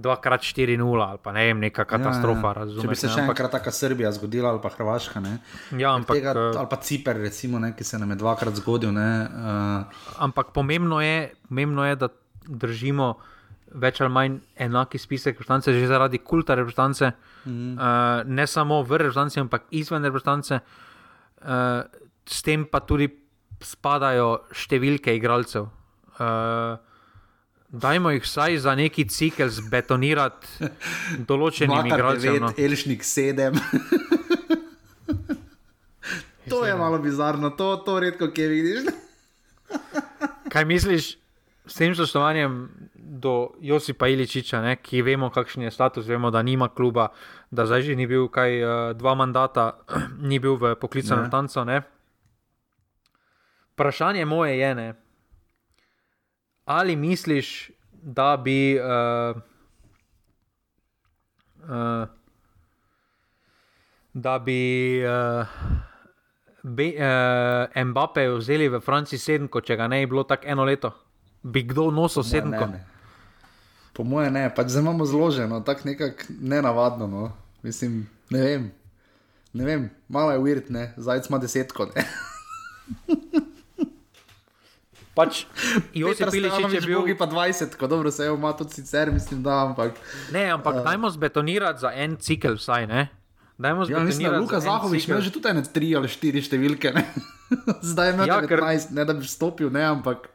[0.00, 2.54] 2x4-0 ali pa ne vem, neka katastrofa.
[2.56, 2.82] Ja, ja.
[2.82, 3.36] Če bi se še ampak...
[3.36, 5.20] enkrat taka Srbija zgodila ali pa Hrvaška.
[5.20, 5.34] Ne?
[5.76, 8.96] Ja, ampak, tega, ali pa Ciper, recimo, ne, ki se nam je dvakrat zgodil.
[8.96, 10.00] Uh...
[10.24, 12.08] Ampak pomembno je, pomembno je, da
[12.48, 13.12] držimo
[13.70, 17.12] več ali manj enaki spisek reprezentance, že zaradi kulta reprezentance,
[17.44, 17.72] mm.
[17.76, 20.58] uh, ne samo v reprezentanci, ampak izven reprezentance.
[21.40, 21.84] Uh,
[22.26, 23.08] s tem pa tudi
[23.60, 25.68] spadajo številke igralcev.
[26.20, 26.80] Uh,
[27.72, 30.46] dajmo jih vsaj za neki cikl zbetonirati,
[31.28, 32.40] določenim igralcem.
[32.42, 32.52] No.
[32.58, 33.54] Elšnik sedem.
[36.50, 38.90] to je malo bizarno, to, to redko kje vidiš.
[40.52, 41.12] Kaj misliš
[41.66, 42.64] s tem soštovanjem
[42.94, 47.10] do Josipa Iličiča, ne, ki vemo, kakšen je status, vemo, da nima kluba,
[47.50, 49.70] da zdaj že ni bil kaj uh, dva mandata,
[50.30, 51.64] ni bil v poklicu na tanco.
[53.74, 54.88] Vprašanje moje je, ne,
[56.70, 58.78] ali misliš, da bi.
[58.78, 59.36] Uh,
[61.62, 62.08] uh,
[64.14, 65.46] Da bi uh,
[66.62, 70.90] be, uh, Mbappe vzeli v Franciji sedem, če ga ne bi bilo tako eno leto,
[71.42, 72.56] bi kdo nosil sedem?
[73.94, 77.06] Po mojem, ne, pač zelo imamo zloženo, tako nekako nenavadno.
[77.06, 77.30] No.
[77.62, 78.02] Mislim,
[78.34, 78.66] ne vem,
[79.52, 81.86] ne vem, malo je uvirt, zdaj smo desetko.
[85.20, 85.44] Pač,
[86.00, 86.96] Josip Piličič je bil.
[87.04, 89.68] Drugi pa 20, ko dobro se je ima tudi sicer, mislim, da.
[89.68, 90.00] Ampak,
[90.32, 93.08] ne, ampak uh, dajmo zbetonirati za en cikl, vsaj ne.
[93.60, 96.94] Dajmo ja, mislim, da Luka Zahovič ima že tudi ene tri ali štiri številke.
[96.96, 97.04] Ne?
[97.92, 100.30] Zdaj ima ja, 19, ne da bi vstopil, ne, ampak.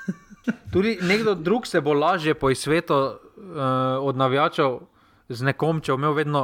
[0.74, 4.82] tudi nekdo drug se bo lažje po svetu uh, od navijačev
[5.30, 6.42] z nekom, če bo imel vedno,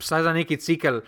[0.00, 1.04] vsaj za neki cikl,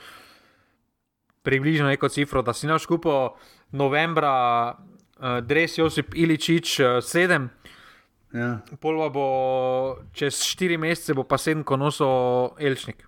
[1.42, 3.34] približno neko cifro, da si naš kupo
[3.72, 7.48] novembra, uh, Dres Josip Iličič, uh, sedem.
[8.32, 8.60] Ja.
[8.80, 9.26] Polva bo
[10.14, 12.08] čez štiri mesece, bo pa sedem, ko noso
[12.60, 13.06] Elšnik.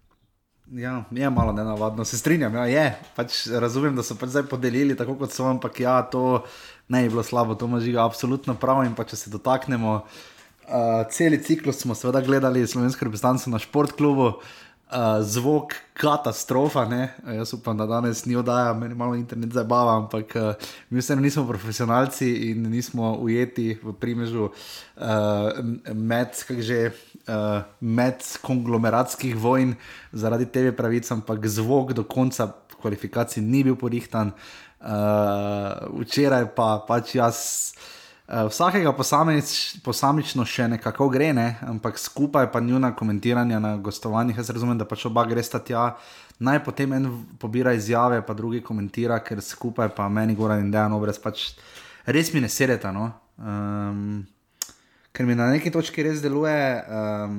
[0.72, 2.55] Ja, je malo nenavadno, se strinjam.
[2.55, 2.85] Ja, je.
[3.16, 6.47] Pač razumem, da so pač zdaj podelili tako, kot so, ampak ja, to
[6.89, 8.80] ne je bilo slabo, to ima žiga absolutno prav.
[8.87, 14.30] In pa če se dotaknemo, uh, cel ciklus smo seveda gledali slovenske reprezentance na športklubu.
[14.33, 14.59] Uh,
[14.93, 16.84] uh, zvok katastrofa.
[16.88, 17.09] Ne?
[17.36, 21.47] Jaz upam, da danes ni oddaja, meni malo internet zabava, ampak uh, mi vseeno nismo
[21.49, 24.53] profesionalci in nismo ujeti v primežu uh,
[25.95, 26.93] med, že,
[27.28, 29.74] uh, med konglomeratskih vojn
[30.12, 34.32] zaradi tebe pravic, ampak zvok do konca kvalifikacij ni bil porihtan.
[34.82, 37.38] Uh, včeraj pa pač jaz.
[38.33, 39.49] Uh, vsakega posamič,
[39.85, 41.51] posamično še nekako gre, ne?
[41.68, 44.39] ampak skupaj pa njuna komentiranja na gostovanjih.
[44.41, 45.91] Jaz razumem, da pač oba gresta tja,
[46.41, 50.97] naj potem en pobira izjave, pa drugi komentira, ker skupaj pa meni gora in dejan
[50.97, 51.51] obrez pač
[52.09, 52.89] res mi ne sedeta.
[52.97, 53.11] No?
[53.37, 54.22] Um,
[55.12, 56.55] ker mi na neki točki res deluje.
[56.89, 57.35] Um,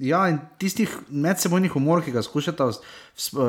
[0.00, 2.70] ja, in tistih medsebojnih umorov, ki ga skušate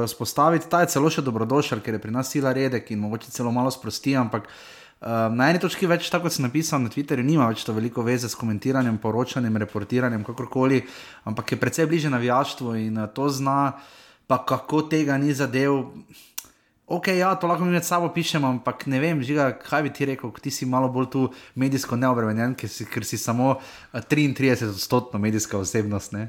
[0.04, 3.56] vzpostaviti, ta je celo še dobrodošel, ker je pri nas sila redek in mogoče celo
[3.56, 4.52] malo sprosti, ampak.
[5.00, 8.04] Uh, na eni točki več, tako kot sem napisal na Twitterju, nima več to veliko
[8.04, 10.82] veze s komentiranjem, poročanjem, reportiranjem, kakorkoli,
[11.30, 13.78] ampak je precej bliže navijaštvu in uh, to zna,
[14.28, 15.86] pa kako tega ni zadev.
[16.90, 20.10] Ok, ja, to lahko mi med sabo pišemo, ampak ne vem, žiga, kaj bi ti
[20.10, 21.24] rekel, ti si malo bolj tu
[21.56, 23.54] medijsko neobremenjen, ker, ker si samo
[23.94, 26.18] 33-odstotno eh, medijska osebnost.
[26.18, 26.26] Ne?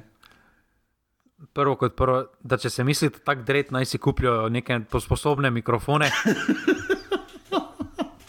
[1.56, 6.12] Prvo kot prvo, da če se mislite tako dret, naj si kupijo neke sposobne mikrofone.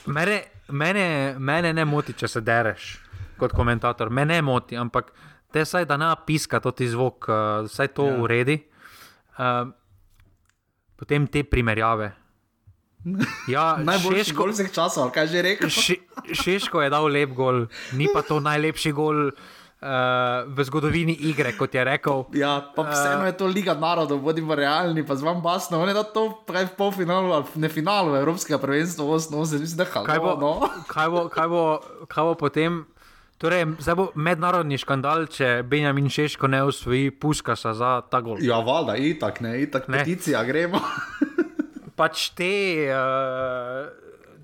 [0.05, 2.95] Mene, mene, mene ne moti, če se dereš
[3.41, 5.11] kot komentator, me ne moti, ampak
[5.53, 8.17] te saj da ne piska to ti zvok, uh, saj to ja.
[8.21, 8.57] uredi.
[9.37, 9.71] Uh,
[10.99, 12.11] potem te primerjave.
[13.49, 15.71] Ja, Najboljši gol vseh časov, kaj že rekel.
[15.73, 15.95] Še,
[16.37, 17.65] šeško je dal lep gol,
[17.97, 19.31] ni pa to najlepši gol
[19.81, 22.25] uh, v zgodovini igre, kot je rekel.
[22.37, 25.81] Ja, pa vseeno je to Liga narodov, bodimo realni, pa z vami basno.
[25.81, 29.77] On je da to pravi v polfinalu ali ne finalu Evropskega prvenstva, osnovno se mislim,
[29.77, 30.53] da halo, kaj, bo, no?
[30.87, 31.63] kaj, bo, kaj, bo,
[32.07, 32.85] kaj bo potem?
[33.41, 38.37] Torej, zdaj bo mednarodni škandal, če Benjamin Češko ne usvoji puskasa za ta gol.
[38.37, 39.97] Ja, valjda, itak, ne, itak, ne.
[39.97, 40.77] peticija, gremo.
[41.97, 43.89] pač te, uh,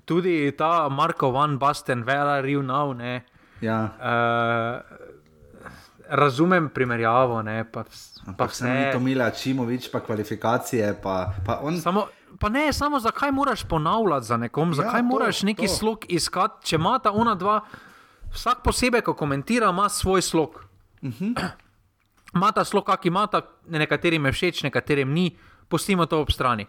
[0.02, 3.22] tudi ta Marko Van Basten, Vera Rivnau, ne.
[3.62, 3.78] Ja.
[3.98, 5.07] Uh,
[6.08, 7.42] razumem primerjavo.
[7.42, 7.84] Ne, pa,
[8.36, 11.00] pa vse je to mila, čimovič, pa kvalifikacije.
[11.02, 11.80] Pa, pa on...
[11.80, 12.06] samo,
[12.40, 15.72] pa ne, samo zakaj moraš ponavljati za nekom, zakaj ja, to, moraš neki to.
[15.72, 17.60] slog iskati, če ima ta ona dva,
[18.32, 20.64] vsak posebej, ko komentira, ima svoj slog.
[21.02, 21.10] Uh.
[21.10, 21.50] -huh.
[22.32, 25.36] Ma ta slog, ki ima ta, nekaterim je všeč, nekaterim ni,
[25.68, 26.66] pustimo to ob strani.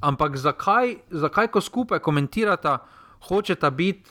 [0.00, 2.78] Ampak zakaj, zakaj ko skupaj komentirata,
[3.20, 4.10] hočeta biti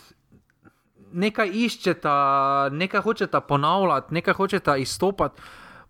[1.13, 5.41] nekaj iščeta, nekaj hočeta ponavljati, nekaj hočeta izstopati.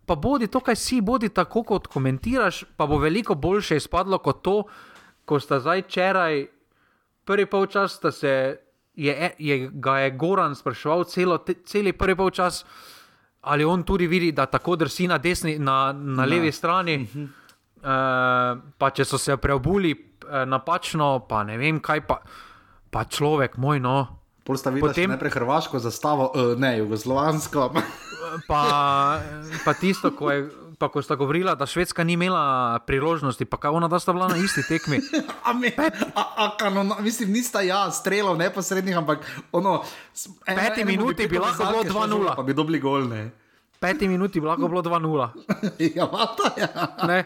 [0.06, 4.42] Pa bodi to, kaj si, bodi tako, kot komentiraš, pa bo veliko boljše izpadlo kot
[4.42, 4.64] to,
[5.26, 6.46] ko sta zdaj včeraj,
[7.26, 8.60] prvi polčas, da se
[8.96, 12.66] je, je, ga je Goran spraševal celo, te, celi prvi polčas,
[13.42, 16.96] ali on tudi vidi, da tako drsi na desni, na, na levi strani.
[16.96, 17.24] Uh -huh.
[17.24, 22.22] uh, pa če so se preobuli uh, napačno, pa ne vem kaj, pa,
[22.90, 24.21] pa človek moj, no.
[24.44, 27.70] Potem najprej Hrvaško zastavo, uh, ne Jugoslovansko.
[28.50, 28.64] pa,
[29.66, 30.50] pa tisto, ko, je,
[30.82, 34.28] pa, ko sta govorila, da Švedska ni imela priložnosti, pa kaj ona, da sta bila
[34.28, 34.98] na isti tekmi.
[37.06, 39.84] Mislim, nista ja, strelov neposrednih, ampak ono.
[40.46, 42.36] En, peti minuti bi lahko bilo 2-0.
[42.36, 43.30] Pa bi dobili gol, ne.
[43.80, 45.30] Peti minuti bi lahko bilo 2-0.
[45.98, 46.70] ja, mata, ja.
[47.08, 47.26] Ne.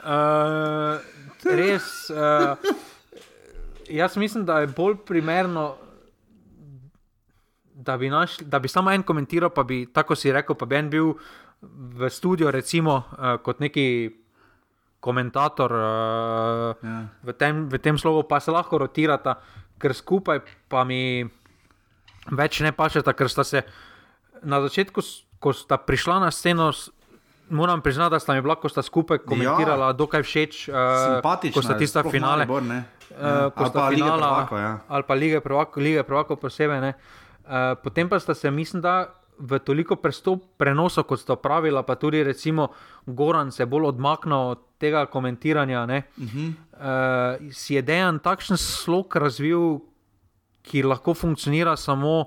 [0.00, 1.00] Uh,
[1.44, 2.10] res.
[2.12, 2.56] Uh,
[3.88, 5.74] jaz mislim, da je bolj primerno
[7.80, 10.76] da bi, našli, da bi samo en komentiral, pa bi, tako si rekel, pa bi
[10.76, 11.14] en bil
[11.60, 13.86] v studiu, recimo, uh, kot neki
[15.00, 16.96] komentator uh, ja.
[17.24, 19.38] v, tem, v tem slogu, pa se lahko rotirata,
[19.80, 21.24] ker skupaj pa mi
[22.36, 23.64] več ne pašeta, ker sta se
[24.44, 25.00] na začetku,
[25.40, 26.72] ko sta prišla na sceno.
[27.50, 29.96] Moram priznati, da sta mi bila, ko sta skupaj komentirala, ja.
[29.96, 31.18] dokaj všeč, uh,
[31.50, 32.46] ko sta tista finale.
[32.46, 34.72] Bor, uh, ko sta finala, prvako, ja.
[34.86, 36.94] ali pa lige prvako, lige prvako posebej.
[37.50, 39.96] Eh, potem pa sta se, mislim, da v toliko
[40.58, 42.68] prenosov, kot sta pravila, pa tudi recimo
[43.06, 45.82] Goran se bolj odmaknil od tega komentiranja.
[45.84, 46.52] Uh -huh.
[46.72, 49.80] uh, si je dejan takšen slog razvil,
[50.62, 52.24] ki lahko funkcionira samo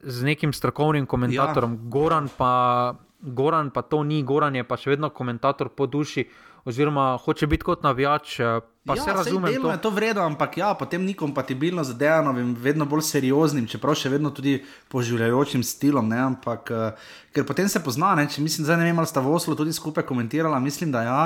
[0.00, 1.72] z nekim strokovnim komentatorjem.
[1.72, 1.78] Ja.
[1.82, 6.28] Goran, pa, Goran pa to ni, Goran je pa še vedno komentator po duši.
[6.64, 9.50] Oziroma, hoče biti kot navijač, eh, Pa ja, se razume.
[9.50, 13.96] Delno je to vredno, ampak ja, potem ni kompatibilno z Dejanovim, vedno bolj serioznim, čeprav
[13.96, 14.58] še vedno tudi
[14.92, 16.10] poživljajočim stilom.
[16.12, 19.24] Ne, ampak, uh, ker potem se pozna, ne, če mislim, da ne vem, ali sta
[19.24, 20.60] v Oslu tudi skupaj komentirala.
[20.60, 21.22] Mislim, da ja,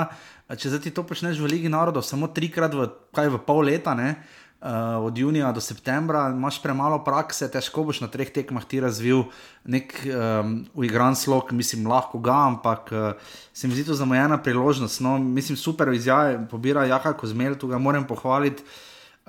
[0.55, 2.87] če zdaj ti to počneš v Ligi narodov, samo trikrat v,
[3.19, 3.91] v pol leta.
[3.91, 4.13] Ne,
[4.61, 9.23] uh, od junija do septembra, imaš premalo prakse, težko boš na treh tekmah ti razvil
[9.63, 15.01] nek um, uigran slog, mislim, lahko ga, ampak uh, se mi zdi to zamujena priložnost.
[15.01, 18.63] No, mislim, super izjave, pobira jaka kozmel, tu ga moram pohvaliti.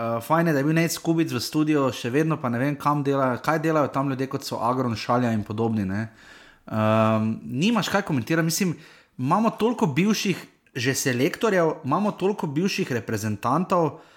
[0.01, 2.77] Uh, fajn je, da je bil nekaj skubic v studiu, še vedno pa ne vem,
[2.79, 5.85] kam delajo, kaj delajo tam ljudje, kot so Agron, Šalja in podobni.
[5.85, 8.79] Um, nimaš kaj komentirati, mislim,
[9.19, 14.17] imamo toliko bivših, že selektorjev, imamo toliko bivših reprezentantov, uh,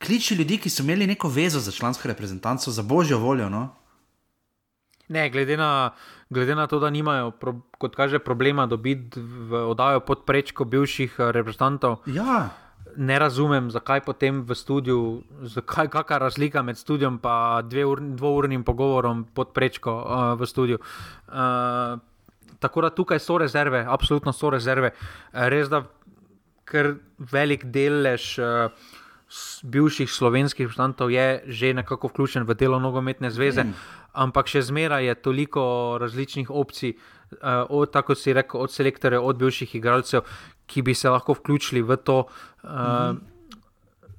[0.00, 3.48] kliči ljudi, ki so imeli neko vezo za člansko reprezentanco, za božjo voljo.
[3.48, 3.68] No?
[5.08, 5.90] Ne, glede na,
[6.30, 11.32] glede na to, da nimajo, pro, kot kaže, problema dobiti v oddajo podprečko bivših eh,
[11.32, 11.96] reprezentantov.
[12.06, 12.48] Ja.
[12.96, 19.24] Ne razumem, zakaj potem v studiu, zakaj kakšna razlika med studiom in ur, dvournim pogovorom
[19.34, 20.78] pod prečko uh, v studiu.
[21.28, 21.98] Uh,
[22.58, 24.90] tako da tukaj so rezerve, absolutno so rezerve.
[25.32, 25.84] Res da,
[26.64, 28.38] ker velik delež.
[28.38, 28.98] Uh,
[29.62, 33.74] bivših slovenskih štantov je že nekako vključen v delo nogometne zveze, mm.
[34.12, 35.62] ampak še zmeraj je toliko
[36.02, 40.26] različnih opcij, uh, od, tako si rekel, od selektorjev, od bivših igralcev,
[40.66, 42.24] ki bi se lahko vključili v to.
[42.62, 42.70] Uh,
[43.14, 43.20] mm.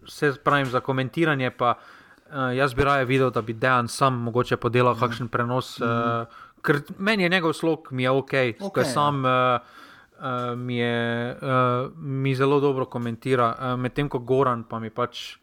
[0.07, 4.57] Vse pravim za komentiranje, pa uh, jaz bi raje videl, da bi Dejan sam mogoče
[4.57, 4.99] podelal mm.
[4.99, 5.79] kakšen prenos.
[5.79, 5.83] Mm.
[5.83, 8.33] Uh, ker meni je njegov slog, mi je ok,
[8.71, 9.25] okay sam.
[9.25, 9.80] Uh,
[10.21, 15.41] uh, mi, je, uh, mi zelo dobro komentira, uh, medtem ko Goran pa mi pač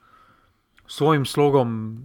[0.87, 1.99] svojim slogom.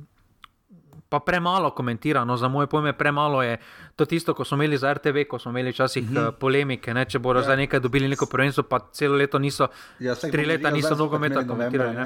[1.10, 3.60] Pa premalo komentira, no, za moje pojme, premalo je
[3.96, 6.28] to tisto, ko smo imeli za RTV, ko smo imeli včasih mm -hmm.
[6.28, 6.94] uh, polemike.
[6.94, 7.46] Ne, če bodo ja.
[7.46, 9.68] za nekaj dobili neko prvenstvo, pa celo leto niso,
[10.00, 11.96] ja, tri leta niso nogometa komentirali.
[11.96, 12.06] Ne.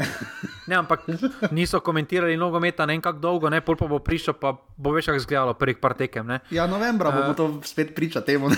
[0.68, 0.99] ne, ampak
[1.51, 5.05] niso komentirali nogometa ne vem kako dolgo, ne, pol pa bo prišel, pa bo veš,
[5.05, 6.28] kako izgledalo prvih par tekem.
[6.28, 6.39] Ne.
[6.49, 8.49] Ja, novembra uh, bomo to spet pričali temu.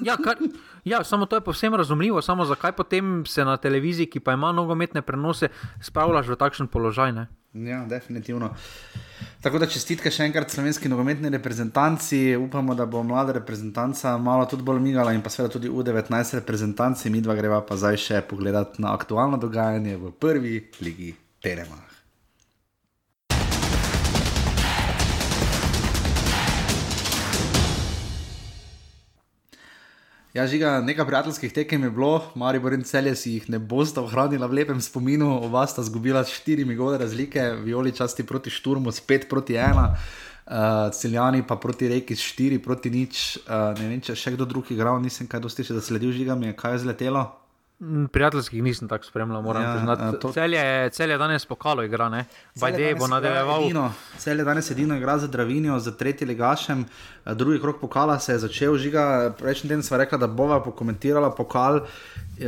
[0.00, 0.36] ja, kar,
[0.86, 4.52] Ja, samo to je povsem razumljivo, samo zakaj potem se na televiziji, ki pa ima
[4.52, 5.48] nogometne prenose,
[5.82, 7.12] spravljaš v takšen položaj.
[7.12, 7.26] Ne?
[7.54, 8.52] Ja, definitivno.
[9.42, 12.36] Tako da čestitke še enkrat slovenski nogometni reprezentanci.
[12.38, 17.10] Upamo, da bo mlada reprezentanca malo tudi bolj migala in pa seveda tudi U19 reprezentanci.
[17.10, 20.56] Mi dva greva pa zdaj še pogledati na aktualno dogajanje v prvi
[20.86, 21.85] ligi Terema.
[30.36, 34.44] Ja, žiga, nekaj prijateljskih tekem je bilo, Mari Borin celje si jih ne boste ohranili
[34.44, 39.56] v lepem spominu, oba sta zgubila štiri migole razlike, Violi časti proti Šturmu, spet proti
[39.56, 43.38] ena, uh, Celjani pa proti Reki s štiri proti nič.
[43.48, 46.52] Uh, ne vem, če še kdo drug igral, nisem kaj dosti še zasledil, žiga mi
[46.52, 47.24] je, kaj zletelo.
[48.08, 50.20] Prijateljskih nisem tako spremljal, moram Ja, priznati.
[50.20, 52.24] to- Cel je, cel je danes pokalo igra, ne?
[52.54, 53.62] Bajde bo nadaljeval.
[53.62, 56.86] Edino, cel je danes edino igra za Dravinijo, za tretji ligašem.
[57.26, 59.04] Eh, Drugi krok pokala se je začel, žiga.
[59.38, 62.44] Prejšnji teden sva rekla, da bova pokomentirala pokal eh,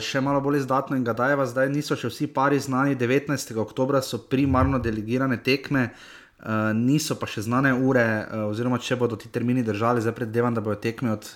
[0.00, 1.46] še malo bolj izdatno in ga dajeva.
[1.46, 2.94] Zdaj niso še vsi pari znani.
[2.96, 3.28] 19.
[3.56, 5.90] oktober so primarno delegirane tekme.
[6.38, 10.54] Uh, niso pa še znane ure, uh, oziroma če bodo ti termini držali, zdaj predvidevam,
[10.54, 11.26] da bodo tekme od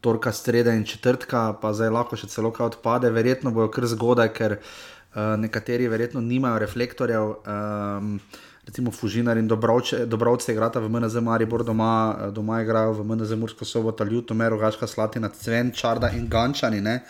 [0.00, 4.30] torka, sreda in četrtka, pa zdaj lahko še celo kaj odpade, verjetno bojo kar zgodaj,
[4.36, 7.34] ker uh, nekateri verjetno nimajo reflektorjev.
[7.42, 8.20] Um,
[8.68, 13.38] recimo Fužinar in Dobrovče, Dobrovce igrata v MNZ Maribor doma, eh, doma igrajo v MNZ
[13.40, 16.80] Mursko sobota, Ljutomer, Rogaška Slatina, Cven, Čarda in Gančani.
[16.80, 17.00] Ne?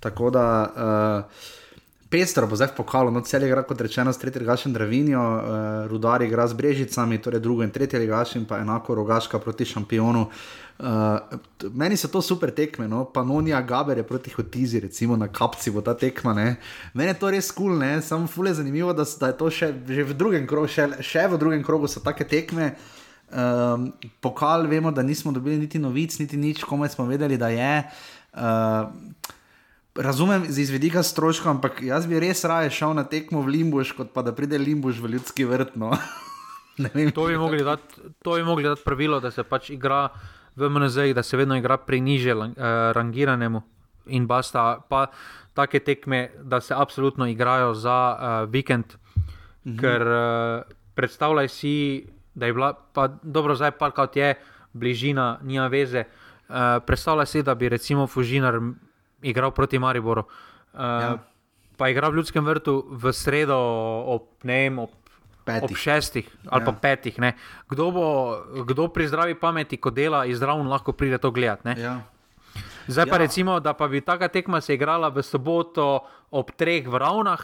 [0.00, 0.44] Tako da.
[0.76, 1.56] Uh,
[2.08, 5.42] Pestro bo zdaj v pokalu, no cel igra kot rečeno s tretjim gašem Dravinijo, uh,
[5.90, 10.24] Rudar igra z Brežicami, torej drugo in tretje gašem, pa enako Rogaška proti šampionu.
[10.78, 13.04] Uh, meni so to super tekme, no?
[13.04, 16.32] Panonija Gaber je proti Hotizi, recimo na kapci bo ta tekma.
[16.32, 16.56] Ne?
[16.94, 20.04] Meni je to res kul, cool, samo fule zanimivo, da, da je to še, že
[20.08, 22.72] v drugem krogu, še, še v drugem krogu so take tekme.
[23.28, 23.92] Um,
[24.24, 27.74] pokal vemo, da nismo dobili niti novic, niti nič, komaj smo vedeli, da je.
[28.32, 29.36] Uh,
[29.98, 34.12] Razumem z izvedika stroška, ampak jaz bi res raje šel na tekmo v Limbuš, kot
[34.14, 35.74] pa da pride Limbuš v ljudski vrt.
[35.74, 35.90] No.
[37.14, 40.12] To bi mogli dati, to bi mogli dati pravilo, da se pač igra
[40.54, 42.54] v MNZ, da se vedno igra pri niže uh,
[42.94, 43.62] rangiranemu
[44.14, 44.78] in basta.
[44.88, 45.08] Pa
[45.58, 48.94] take tekme, da se absolutno igrajo za uh, vikend,
[49.66, 49.78] mhm.
[49.80, 50.62] ker uh,
[50.94, 54.36] predstavljaj si, da je bila, pa dobro, zdaj pa kot je,
[54.72, 56.06] bližina, nima veze.
[56.46, 58.62] Uh, predstavljaj si, da bi recimo Fužinar
[59.22, 60.24] igral proti Mariboru.
[60.72, 61.16] Uh, ja.
[61.78, 63.58] Pa igra v ljudskem vrtu v sredo
[64.06, 64.90] ob, ne vem, ob
[65.48, 65.64] petih.
[65.64, 66.66] ob šestih ali ja.
[66.66, 67.18] pa petih.
[67.18, 67.32] Ne.
[67.70, 68.06] Kdo, bo,
[68.68, 71.80] kdo pri zdravi pameti, ko dela iz zraven, lahko pride to gledati.
[71.80, 72.02] Ja.
[72.88, 73.22] Zdaj pa Ja.
[73.24, 77.40] recimo, da pa bi taka tekma se igrala v soboto ob treh v Ravnah,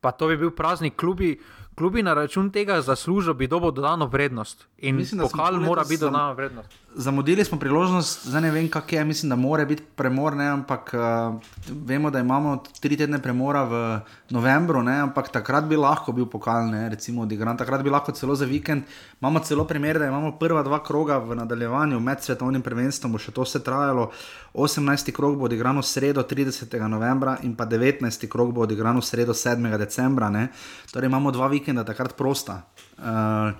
[0.00, 1.38] pa to bi bil praznik klubi.
[1.74, 4.66] Klubi na račun tega zaslužijo, bi dobil dodano vrednost.
[4.78, 6.68] In Mislim, da pokal mora biti dodana vrednost.
[6.94, 10.94] Zamudili smo priložnost, zdaj ne vem, kak je, mislim, da mora biti premor, ne, ampak
[10.94, 11.40] uh,
[11.86, 14.00] vemo, da imamo tri tedne premora v
[14.30, 18.34] novembru, ne, ampak takrat bi lahko bil pokal, ne, recimo odigran, takrat bi lahko celo
[18.34, 18.82] za vikend.
[19.20, 23.32] Imamo celo primer, da imamo prva dva kroga v nadaljevanju med svetovnim prvenstvom, bo še
[23.32, 24.10] to vse trajalo.
[24.52, 25.12] 18.
[25.16, 26.76] krog bo odigran v sredo 30.
[26.88, 28.28] novembra in pa 19.
[28.28, 29.64] krog bo odigran v sredo 7.
[29.78, 30.28] decembra.
[30.28, 30.48] Ne.
[30.92, 32.62] Torej imamo dva vikenda takrat prosta.
[32.98, 33.52] Uh,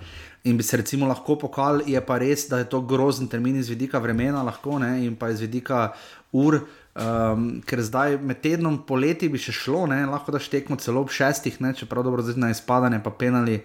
[0.43, 3.69] In bi se recimo lahko pokal, je pa res, da je to grozen termin iz
[3.71, 5.93] vidika vremena, lahko ne, in pa iz vidika
[6.35, 6.57] ur,
[6.99, 11.13] um, ker zdaj med tednom poleti bi še šlo, ne, lahko da štekmo celo ob
[11.15, 13.61] šestih, ne, čeprav dobro zdaj na izpadanje pa penali,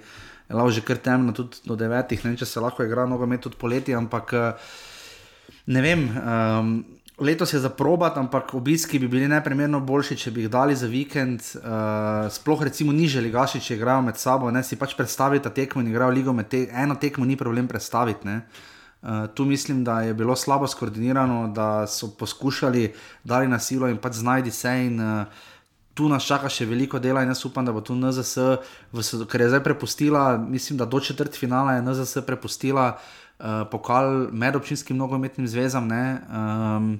[0.53, 3.97] lahko že kar temno, tudi do devetih, ne, če se lahko igra nogomet tudi poleti,
[3.99, 4.71] ampak eh,
[5.75, 6.07] ne vem.
[6.15, 6.73] Um,
[7.21, 10.87] Letos je za probat, ampak obiski bi bili neprimerno boljši, če bi jih dali za
[10.87, 11.43] vikend.
[11.59, 15.91] Uh, sploh recimo niže ligaši, če igrajo med sabo, ne si pač predstavite tekmo in
[15.91, 18.29] igrajo ligo med te, eno tekmo, ni problem predstaviti.
[18.29, 18.41] ne.
[19.03, 22.93] Uh, tu mislim, da je bilo slabo skoordinirano, da so poskušali
[23.25, 24.75] dati na silo in pač znajdi se.
[24.87, 25.27] In, uh,
[25.99, 28.39] tu nas čaka še veliko dela in jaz upam, da bo tu NZS,
[28.95, 34.31] v, ker je zdaj prepustila, mislim, da do četrt finala je NZS prepustila uh, pokal
[34.31, 35.91] medobčinskim nogometnim zvezam.
[35.91, 36.93] Ne, um,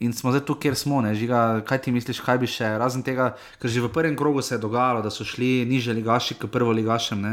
[0.00, 3.02] In smo zdaj tu, kjer smo, ne, žiga, kaj ti misliš, kaj bi še, razen
[3.02, 6.46] tega, ker že v prvem krogu se je dogajalo, da so šli niže ligaši k
[6.46, 7.18] prvo ligašem.
[7.22, 7.32] Ne.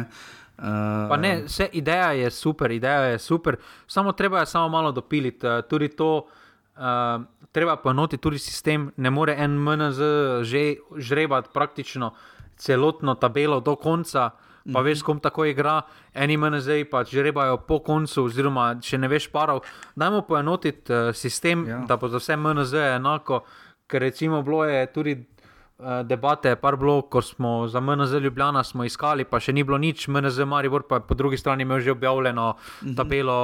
[0.57, 4.91] Uh, Pa ne, vse ideja je super, ideja je super, samo treba je samo malo
[4.91, 5.45] dopiliti.
[5.45, 8.91] eh, Tudi to, uh, treba poenotiti tudi sistem.
[8.97, 9.99] Ne more en MNZ
[10.41, 12.13] že žrebati praktično
[12.57, 14.32] celotno tabelo do konca.
[14.74, 15.82] Pa veš, kom tako igra,
[16.13, 19.61] eni MNZ pa žrebajo po koncu, oziroma če ne veš parov.
[19.95, 21.84] Dajmo poenotiti uh, sistem, Ja.
[21.86, 23.43] da bo za vse MNZ enako,
[23.88, 29.24] ker recimo bilo je tudi eh, debate, par bilo, ko smo za MNZ Ljubljana iskali,
[29.24, 32.55] pa še ni bilo nič, MNZ Maribor pa je po drugi strani imel že objavljeno
[32.97, 33.38] tabelo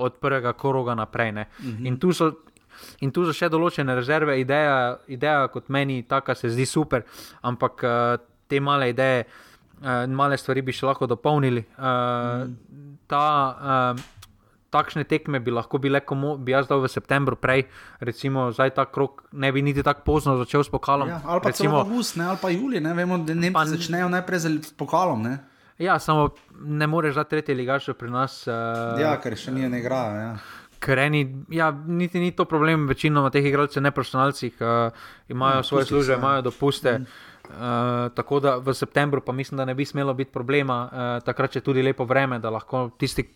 [0.00, 1.32] od prvega koroga naprej.
[1.32, 1.46] ne.
[1.80, 2.32] In tu so.
[3.00, 7.04] In tu so še določene rezerve, ideja, ideja kot meni, taka se zdi super,
[7.42, 8.16] ampak uh,
[8.48, 9.53] te male ideje, uh,
[10.08, 11.64] male stvari bi še lahko dopolnili.
[11.76, 12.48] Uh,
[13.06, 13.24] ta,
[13.94, 14.00] uh,
[14.70, 17.66] takšne tekme bi lahko bile, komu bi jaz dal v septembru, prej,
[18.00, 21.08] recimo, zdaj ta krok ne bi niti tako pozno začel s pokalom.
[21.08, 24.08] ja, ali pa recimo, avgust, ne, ali pa julij, ne vemo, da Nemci Pa- začnejo
[24.08, 25.22] najprej z pokalom.
[25.22, 25.38] Ne.
[25.78, 26.30] Ja, samo
[26.60, 28.46] ne moreš za tretje ligaše pri nas.
[28.46, 30.14] Uh, Ja, ker še ni ne igrajo.
[30.16, 30.34] Ja.
[30.78, 34.90] Ker eni, ja, niti ni to problem, večinoma teh igralcev, ne profesionalcih, uh,
[35.28, 36.98] imajo Ja, ja, svoje službe, imajo dopuste.
[36.98, 37.06] Mm.
[37.46, 37.54] Uh,
[38.10, 41.60] tako da v septembru pa mislim, da ne bi smelo biti problema, uh, takrat je
[41.60, 43.28] tudi lepo vreme, da lahko tisti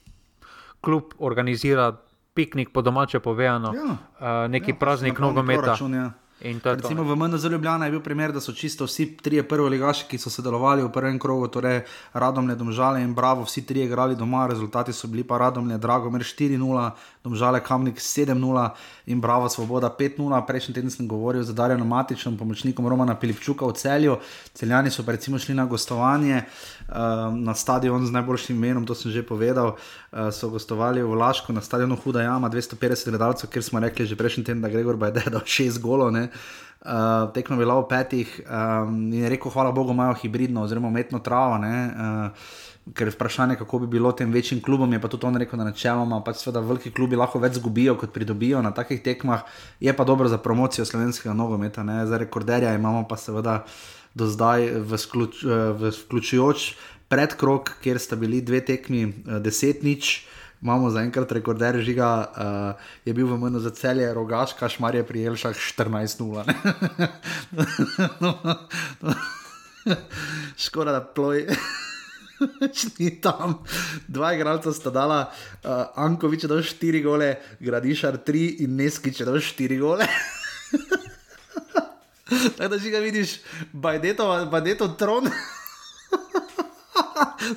[0.80, 1.92] klub organizira
[2.34, 3.84] piknik po domače povedano, Ja.
[3.84, 5.62] uh, neki Ja, praznik nogometa.
[5.62, 6.10] proračun, Ja.
[6.40, 10.18] Recimo v MNZ Ljubljana je bil primer, da so čisto vsi trije prvi ligaši, ki
[10.18, 11.80] so sodelovali v prvem krogu, torej
[12.12, 16.90] Radomlje, Domžale in Bravo, vsi trije igrali doma, rezultati so bili pa Radomlje, Dragomer 4-0,
[17.24, 18.68] Domžale Kamnik 7-0
[19.06, 20.46] in Bravo Svoboda 5-0.
[20.46, 24.16] Prejšnji teden sem govoril z Darjem Matičem, pomočnikom Romana Pilipčuka v celju.
[24.54, 26.77] Celjani so pa recimo šli na gostovanje uh,
[27.34, 29.76] na stadion z najboljšim imenom, to sem že povedal.
[30.12, 34.16] Uh, so gostovali v Lašku na stadionu Huda Jama, 250 gledalcev, kjer smo rekli že
[34.16, 36.08] prejšnji teden, da Gregor Bajde dal 6 golov.
[36.08, 40.88] Uh, tekmo je bilo v petih um, in je rekel, hvala Bogu, imajo hibridno oziroma
[40.88, 41.60] umetno travo.
[41.60, 42.32] Uh,
[42.94, 45.64] ker je vprašanje, kako bi bilo tem večjim klubom, je pa tudi on rekel, da
[45.64, 49.44] načeloma pač seveda veliki klubi lahko več zgubijo, kot pridobijo na takih tekmah,
[49.80, 52.06] je pa dobro za promocijo slovenskega nogometa, ne?
[52.06, 53.64] za rekorderja imamo pa seveda
[54.18, 56.74] do zdaj v, skluč, v vključujoč
[57.08, 60.26] predkrok, kjer sta bili dve tekmi, deset nič.
[60.62, 62.74] Imamo za enkrat rekorder žiga, uh,
[63.06, 66.42] je bil v menu za celje, rogaš, kašmar je prijel šah 14-0.
[70.66, 71.46] Škoda, da ploj.
[72.98, 73.62] ni tam.
[74.10, 79.30] Dva igralca sta dala, uh, Ankovič je dal štiri gole, Gradišar tri in Neskič je
[79.30, 80.10] dal štiri gole.
[82.56, 83.40] Tako da že ga vidiš,
[83.72, 85.28] bajdeto, bajdeto tron.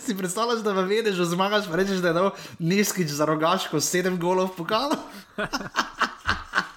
[0.06, 3.82] si predstavljaš, da me veš, že zmagaš, pa rečeš, da je dal Neskič za rogaško
[3.82, 4.96] sedem golov pokalo.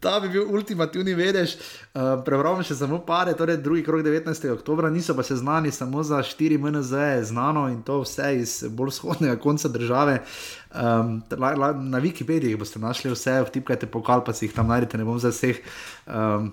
[0.00, 1.56] Ta bi bil ultimativni vedež.
[1.92, 4.46] Uh, Prebral še samo pare, torej drugi krok 19.
[4.54, 8.54] oktober, niso pa se znani, samo za 4 MNZ je znano in to vse iz
[8.68, 10.22] bolj vzhodnega konca države.
[10.70, 15.00] Um, la, la, na Wikipediji boste našli vse, vtipkajte pokal, pa si jih tam najdete,
[15.00, 15.60] ne bom za vseh.
[16.06, 16.52] Um,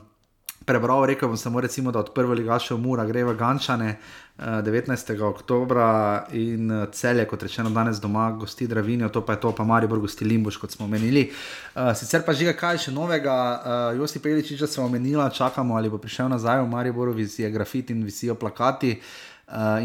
[0.68, 3.94] Prebral, rekel bom samo, recimo, da od prvega ligaša v Mura gre v Gančane,
[4.38, 5.22] 19.
[5.24, 5.78] oktober
[6.36, 10.00] in eh, celje, kot rečeno, danes doma gosti Dravinijo, to pa je to, pa Maribor
[10.04, 11.30] gosti Limbuš, kot smo omenili.
[11.76, 13.38] Uh, sicer pa že kaj še novega,
[13.96, 18.04] Josti Pejlič, če smo omenili, čakamo ali bo prišel nazaj v Mariboru, vizijo grafiti in
[18.04, 19.00] vizijo plakati.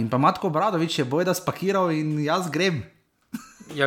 [0.02, 2.82] In pa Matko Bradovič je boj, da spakiral in jaz grem.
[3.78, 3.86] ja,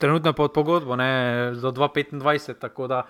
[0.00, 3.04] trenutno pod pogodbo, ne, do 2025, tako da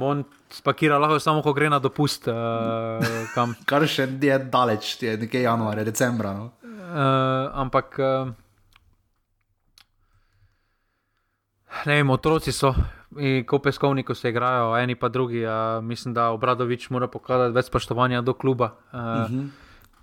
[0.00, 2.28] on spakira lahko samo, ko gre na dopust.
[2.28, 6.32] Uh, Kar še je daleč, je nekaj januarja, decembra.
[6.32, 6.52] No?
[6.62, 7.98] Uh, ampak.
[7.98, 8.32] Uh,
[11.86, 12.68] Ne vem, otroci so,
[13.48, 15.40] ko se igrajo, eni pa drugi.
[15.40, 18.76] Uh, mislim, da Obradovič mora pokazati več spoštovanja do kluba.
[18.92, 19.48] Uh, uh -huh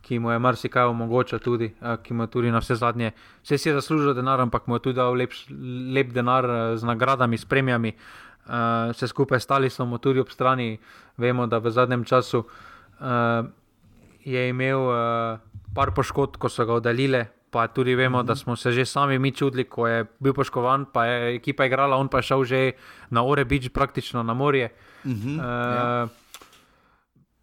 [0.01, 3.11] ki mu je marsikaj omogočil, tudi, uh, ki mu je tudi na vse zadnje.
[3.43, 5.31] Vse si je zaslužil denar, ampak mu je tudi dal lep,
[5.93, 7.93] lep denar uh, z nagradami, s premijami.
[7.93, 8.28] Uh,
[8.89, 10.77] vse skupaj stali smo tudi ob strani.
[11.17, 13.45] Vemo, da v zadnjem času uh,
[14.23, 14.95] je imel uh,
[15.75, 17.25] par poškodb, ko so ga oddaljile.
[17.49, 21.05] Pa tudi vemo, da smo se že sami mi čudili, ko je bil poškovan, pa
[21.05, 22.71] je ekipa igrala, on pa je šel že
[23.09, 24.69] na Ore Beach, praktično na morje.
[25.03, 26.07] Uh -huh, uh, ja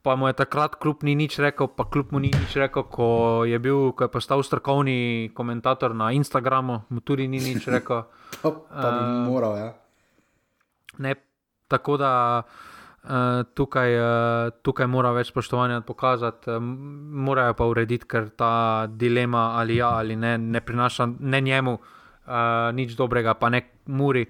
[0.06, 3.42] pa mu je takrat kljub ni nič rekel, pa kljub mu ni nič rekel, ko
[3.42, 8.06] je, bil, ko je postal strokovni komentator na Instagramu, mu tudi ni nič rekel.
[8.38, 8.52] pa,
[8.82, 9.70] pa bi uh, moral, ja.
[10.98, 11.14] Ne,
[11.68, 13.10] tako da uh,
[13.54, 16.62] tukaj, uh, tukaj mora več spoštovanja pokazati, uh,
[17.26, 21.78] morajo pa urediti, ker ta dilema ali ja ali ne, ne prinaša ne njemu
[22.74, 24.24] nič dobrega, pa ne muri.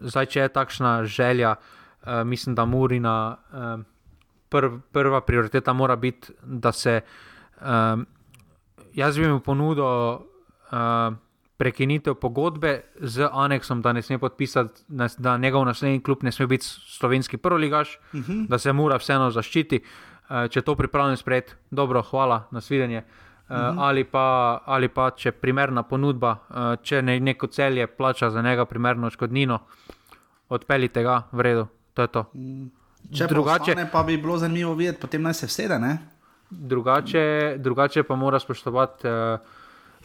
[0.00, 1.56] Zdaj, če je takšna želja,
[2.22, 3.14] mislim, da Murina.
[4.48, 7.00] Prv, prva prioriteta mora biti, da se
[8.94, 10.20] jaz bi mu ponudil uh,
[11.56, 14.82] prekinitev pogodbe z aneksom, da ne sme podpisati,
[15.18, 18.32] da njegov naslednji klub ne sme biti slovenski prvoligaš, uh mhm.
[18.32, 18.48] -huh.
[18.48, 19.82] da se mora vseeno zaščiti.
[20.28, 22.98] Uh, če to pripravljam sprejeti, dobro, hvala, nasvidenje.
[22.98, 23.74] Uh, uh -huh.
[23.78, 28.42] ali, pa, ali pa, če je primerna ponudba, uh, če ne, neko celje plača za
[28.42, 29.58] njega primerno škodnino,
[30.48, 32.24] odpeljite ga, v redu, to je to.
[33.14, 35.98] Če drugače, pa bi bilo zanimivo videti, potem naj se vsede.
[36.50, 39.38] Drugače, drugače pa mora spoštovati uh,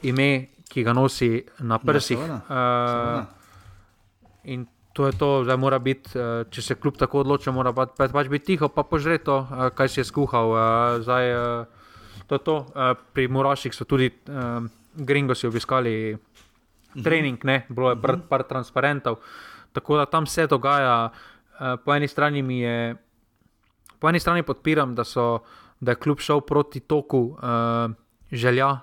[0.04, 2.20] ime, ki ga nosi na ja, prsih.
[2.22, 3.26] Ja, uh,
[4.44, 7.88] in to je to, da mora biti, uh, če se kljub tako odloča, mora pa,
[7.90, 10.54] pa, pač biti tiho, pa požre to, uh, kaj si je skuhal.
[10.54, 10.62] Uh,
[11.06, 12.58] zdaj, uh, to to.
[12.74, 14.62] Uh, pri Muraših so tudi uh,
[14.94, 16.20] gringosi obiskali uh
[16.96, 17.04] mhm.
[17.04, 18.28] trening, ne, bilo je uh par, mhm.
[18.30, 19.20] par transparentov.
[19.74, 21.12] Tako da tam se dogaja.
[21.60, 22.96] Eh, po eni strani mi je,
[24.00, 25.40] po eni strani podpiram, da, so,
[25.80, 27.92] da je kljub šel proti toku uh,
[28.32, 28.80] želja uh,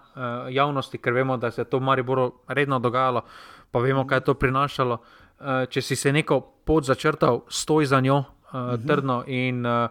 [0.51, 3.22] javnosti, ker vemo, da se je to v Mariboru redno dogajalo,
[3.70, 4.99] pa vemo, kaj je to prinašalo.
[5.38, 8.86] Uh, če si se neko pot začrtal, stoj za njo, uh, uh -huh.
[8.86, 9.24] trdno.
[9.26, 9.88] In uh,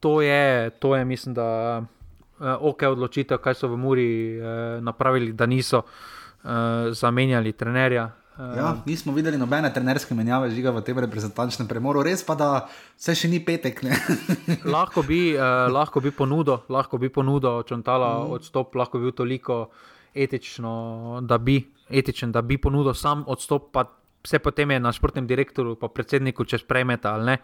[0.00, 1.78] to, je, to je, mislim, da
[2.38, 4.46] uh, ok, odločitev, kaj so v Muri uh,
[4.82, 6.50] napravili, da niso uh,
[6.90, 8.10] zamenjali trenerja.
[8.36, 13.14] Ja, nismo videli nobene trenerske menjave žiga v tem reprezentančnem premoru, res pa da vse
[13.16, 13.80] še ni petek.
[14.76, 18.34] lahko, bi, uh, lahko bi ponudil, lahko bi ponudil, čontala mm.
[18.36, 19.58] odstop, lahko bi bil toliko
[20.12, 20.74] etično,
[21.24, 23.86] da bi, etičen, da bi ponudil sam odstop, pa
[24.26, 27.40] vse potem je na športnem direktorju, pa predsedniku, če sprejmete ali ne.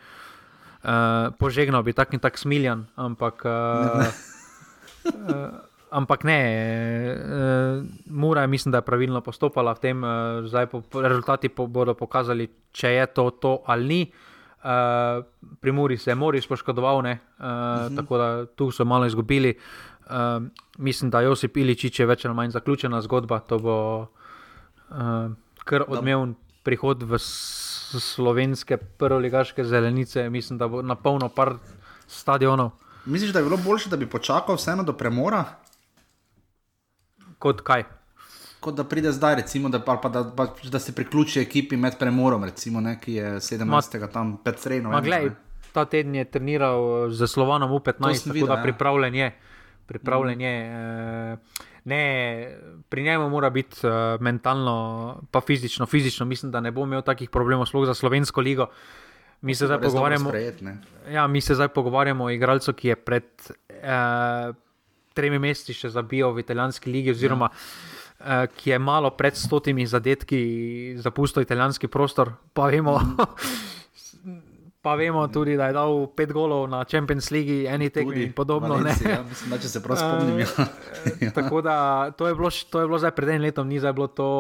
[0.83, 3.49] Uh, požegnal bi tak in tak smiljan, ampak.
[3.49, 4.13] Uh, ne,
[5.09, 5.25] ne.
[5.25, 6.41] uh, ampak ne,
[7.13, 11.67] uh, Mura je, mislim, da je pravilno postopala v tem, uh, zdaj po, rezultati po,
[11.67, 14.03] bodo pokazali, če je to, to ali ni.
[14.63, 15.25] Uh,
[15.61, 17.97] pri Muri se je Moris poškodoval, uh, uh -huh.
[17.97, 19.59] tako da tu so malo izgubili.
[20.07, 20.43] Uh,
[20.79, 23.39] mislim, da Josip Iličič je več ali manj zaključena zgodba.
[23.39, 24.07] To bo
[24.91, 25.33] uh,
[25.65, 30.31] kar odmeven prihod v slovenske prvoligaške zelenice.
[30.31, 31.55] Mislim, da bo na polno par
[32.07, 32.71] stadionov.
[33.05, 35.45] Misliš, da je bilo bolje, da bi počakal vseeno do premora?
[37.43, 37.85] Kot kaj?
[38.63, 42.45] Kot da pride zdaj, recimo, da, pa, da, pa, da se priključi ekipi med premorom,
[42.47, 43.67] recimo, ne, ki je 17.
[43.67, 44.95] Ma, tam Petrejno.
[45.73, 48.63] Ta teden je treniral z Slovanom v 15, tako da ja.
[48.63, 49.29] pripravljen je.
[49.87, 50.41] Pripravljen mm.
[50.41, 51.39] je uh,
[51.85, 52.03] ne,
[52.89, 54.77] pri njemu mora biti uh, mentalno,
[55.31, 56.27] pa fizično, fizično.
[56.27, 58.69] Mislim, da ne bo imel takih problemov, sploh za slovensko ligo.
[59.41, 60.63] Mi se, sprejet,
[61.11, 63.25] ja, mi se zdaj pogovarjamo o igralcu, ki je pred.
[63.69, 64.55] Uh,
[65.15, 67.57] tremi meseci še zabijal v italijanski ligi, oziroma ja.
[67.57, 70.43] uh, ki je malo pred stotimi zadetki
[71.03, 72.33] zapustil italijanski prostor.
[72.53, 72.99] Pa vemo,
[74.85, 78.75] pa vemo tudi, da je dal pet golov na Champions League, eni tekmi in podobno.
[78.75, 80.43] Valenci, ja, mislim, da če se prav spomnim.
[80.43, 80.67] Uh,
[81.27, 81.33] ja.
[81.37, 81.77] Tako da
[82.17, 84.31] to je bilo, to je bilo zdaj pred enim letom, ni zdaj bilo to.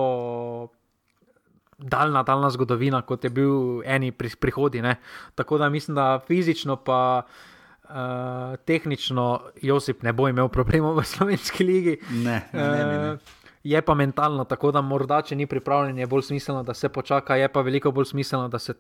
[1.83, 4.79] Daljna, daljna zgodovina, kot je bil eni pri, prihodi.
[4.85, 5.01] Ne.
[5.35, 7.52] Tako da mislim, da fizično, pa uh,
[7.93, 11.97] uh, tehnično Josip ne bo imel problemov v slovenski ligi.
[12.11, 13.13] Ne, ne, ne, ne.
[13.13, 16.89] Uh, je pa mentalno tako, da morda, če ni pripravljen, je bolj smiselno, da se
[16.89, 18.75] počaka, je pa veliko bolj smiselno, da se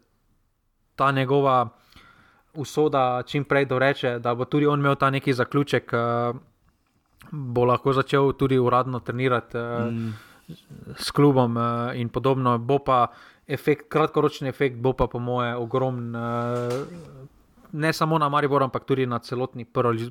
[0.96, 1.68] ta njegova
[2.54, 6.36] usoda čim prej doreče, da bo tudi on imel ta neki zaključek, uh,
[7.30, 9.56] bo lahko začel tudi uradno trenirati.
[9.56, 10.12] Uh, mm.
[10.98, 13.06] S klubom uh, in podobno, bo pa
[13.46, 16.72] efekt, kratkoročni efekt, bo pa po moje ogromen, uh,
[17.72, 19.64] ne samo na Mariboru, ampak tudi na celotni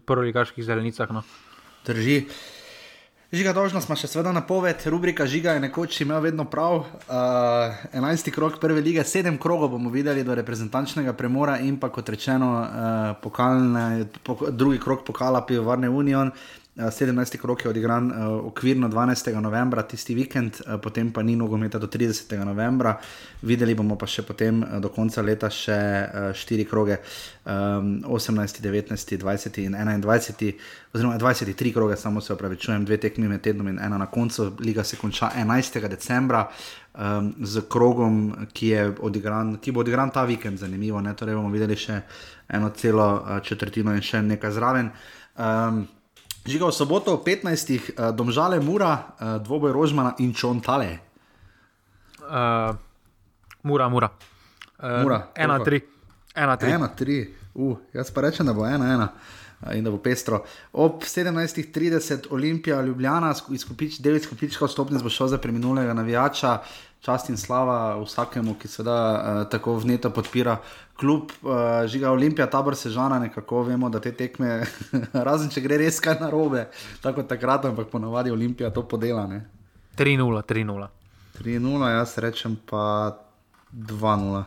[0.05, 1.11] prvoligaških zelenicah.
[1.11, 1.23] No.
[1.85, 2.25] Drži.
[3.31, 6.81] Žiga, dolžno smo še seveda napoved, rubrika Žiga je nekoč imel vedno prav.
[7.07, 8.27] Uh, 11.
[8.35, 13.13] krok prve lige, sedem krogov bomo videli do reprezentančnega premora in pa kot rečeno, uh,
[13.23, 16.33] pokalne, po, drugi krok pokala Pivovarne Union.
[16.77, 17.37] 17.
[17.37, 19.39] krok je odigran uh, okvirno 12.
[19.41, 22.45] novembra, tisti vikend, uh, potem pa ni nogometa do 30.
[22.45, 22.95] novembra.
[23.41, 27.01] Videli bomo pa še potem uh, do konca leta še uh, štiri kroge,
[27.43, 29.59] um, 18., 19., 20.
[29.65, 30.55] in 21.
[30.95, 34.53] oziroma 23 kroge, samo se opravičujem, dve tekmi med tednom in ena na koncu.
[34.63, 35.87] Liga se konča 11.
[35.91, 36.47] decembra.
[36.95, 41.03] Um, z krogom, ki, odigran, ki bo odigran ta vikend, zanimivo.
[41.03, 42.01] Torej bomo videli še
[42.47, 44.95] eno celo uh, četrtino in še nekaj zraven.
[45.35, 45.87] Um,
[46.41, 47.45] Žiga v soboto ob 15.
[47.45, 50.97] Uh, domžale Mura, uh, dvoboj Rožmana in Čontale.
[52.25, 52.73] Uh,
[53.61, 54.09] mura, Mura.
[54.81, 55.29] Uh, mura.
[55.37, 55.85] Ena, tri.
[56.33, 56.69] Ena, tri.
[56.71, 57.17] Ena, tri.
[57.53, 59.07] Uh, jaz pa rečem, da bo ena, ena.
[59.77, 60.41] In da bo pestro.
[60.73, 66.57] Ob 17:30 Olimpija, Ljubljana, izkupič, devet skupičkov stopnic bo šel za preminulega navijača.
[67.01, 70.59] Čast in slava vsakemu, ki se da uh, tako vneto podpira
[70.93, 74.59] klub uh, Žiga Olimpija, tabor Sežana, nekako vemo, da te tekme,
[75.27, 76.67] razen če gre res kaj narobe,
[77.01, 79.25] tako takrat, ampak ponavadi Olimpija to podela.
[79.97, 80.87] 3-0, 3-0.
[81.41, 83.17] 3-0, jaz rečem pa
[83.73, 84.45] 2-0.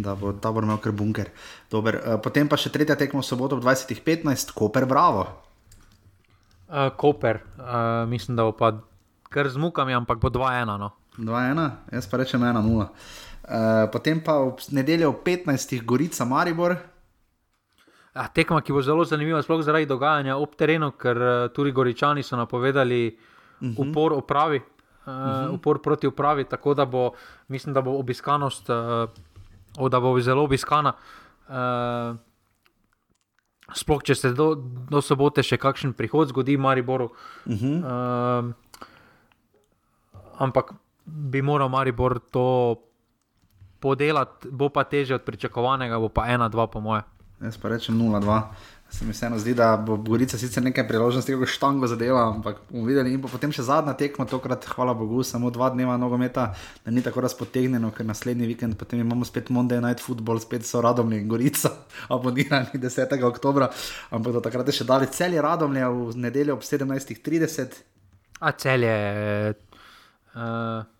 [0.00, 1.28] Da bo tabor imel kar bunker.
[1.70, 5.28] Dober, uh, potem pa še tretja tekma v soboto ob 20:15, Koper, bravo.
[6.66, 8.78] Uh, Koper, uh, mislim, da bo pa
[9.28, 10.72] kar z mukami, ampak bo 2-1.
[10.80, 10.96] No.
[11.18, 12.88] 2-1, jaz pa rečem 1-0.
[13.46, 15.80] Uh, potem pa v nedeljo ob 15.
[15.86, 16.76] Gorica Maribor.
[18.16, 22.24] Ja, tekma, ki bo zelo zanimiva, sploh zaradi dogajanja ob terenu, ker uh, tudi Goričani
[22.24, 23.72] so napovedali uh mhm.
[23.76, 23.90] -huh.
[23.90, 24.64] upor, upravi, uh,
[25.06, 25.54] uh -huh.
[25.54, 27.12] upor proti upravi, tako da bo,
[27.48, 30.92] mislim, da bo obiskanost, uh, da bo zelo obiskana.
[31.48, 32.16] Uh,
[33.74, 34.54] sploh če se do,
[34.90, 37.10] do sobote še kakšen prihod zgodi Mariboru.
[37.46, 37.78] Uh -huh.
[37.78, 38.52] uh,
[40.38, 40.72] ampak
[41.06, 42.76] bi moral Maribor to
[43.80, 47.02] podelati, bo pa teže od pričakovanega, bo pa 1-2, po moje.
[47.40, 48.42] Jaz pa rečem 0-2.
[48.90, 52.86] Se mi vseeno zdi, da bo Gorica sicer nekaj priložnosti, kako štango zadela, ampak bomo
[52.86, 53.12] videli.
[53.12, 56.46] In potem še zadnja tekma, tokrat, hvala Bogu, samo dva dneva nogometa,
[56.84, 60.80] da ni tako razpotegnjeno, ker naslednji vikend potem imamo spet Monday Night Football, spet so
[60.80, 61.74] Radomlje in Gorica,
[62.14, 63.18] abonirani 10.
[63.26, 63.68] oktober.
[64.14, 67.80] Ampak do takrat je še dali celje Radomlje v nedeljo ob 17.30.
[68.40, 68.98] A celje.
[70.32, 70.95] Uh...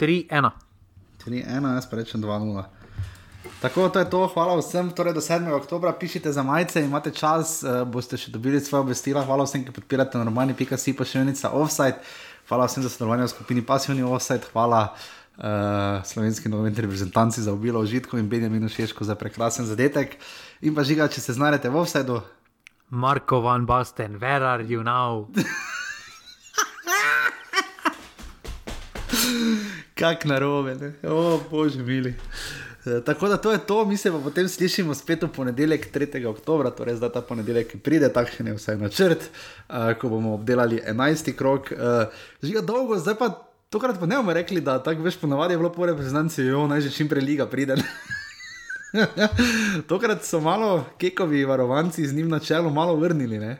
[0.00, 0.50] 3-1.
[1.26, 2.64] 3-1, jaz pa rečem 2-0.
[3.60, 4.88] Tako, to je to, hvala vsem.
[4.96, 5.52] Torej, do 7.
[5.52, 9.24] oktobra pišite za majice, imate čas, uh, boste še dobili svoje obvestila.
[9.24, 12.00] Hvala vsem, ki podpirate normalni.si pošiljnica offside.
[12.48, 14.48] Hvala vsem za sodelovanje v skupini Pasivni offside.
[14.52, 20.16] Hvala uh, slovenski novinarji reprezentanci za obilo užitkov in Benjaminu Šeško za prekrasen zadetek.
[20.64, 22.24] In pa žiga, če se znajdete v offsideu.
[22.90, 25.28] Marko van Basten, where are you now?
[30.00, 30.94] Kak narobe, ne?
[31.04, 32.14] o bože, mili.
[32.86, 36.24] E, tako da to je to, mi se pa potem slišimo spet v ponedeljek, 3.
[36.26, 39.26] oktober, torej zdaj ta ponedeljek pride, takšen je vsaj načrt,
[39.68, 41.34] uh, ko bomo obdelali 11.
[41.36, 41.68] krok.
[41.76, 42.08] Uh,
[42.40, 43.28] Žiga dolgo, zdaj pa
[43.68, 46.80] tokrat pa ne bomo rekli, da tako veš, ponavadi je bilo po reprezentanci, jo naj
[46.88, 47.76] že čim prej liga pride.
[49.90, 53.38] tokrat so malo kekovi varovanci z njim na čelu malo vrnili.
[53.38, 53.58] Ne?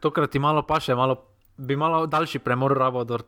[0.00, 1.18] Tokrat ti malo paše, malo,
[1.56, 3.18] bi malo daljši premor rabo do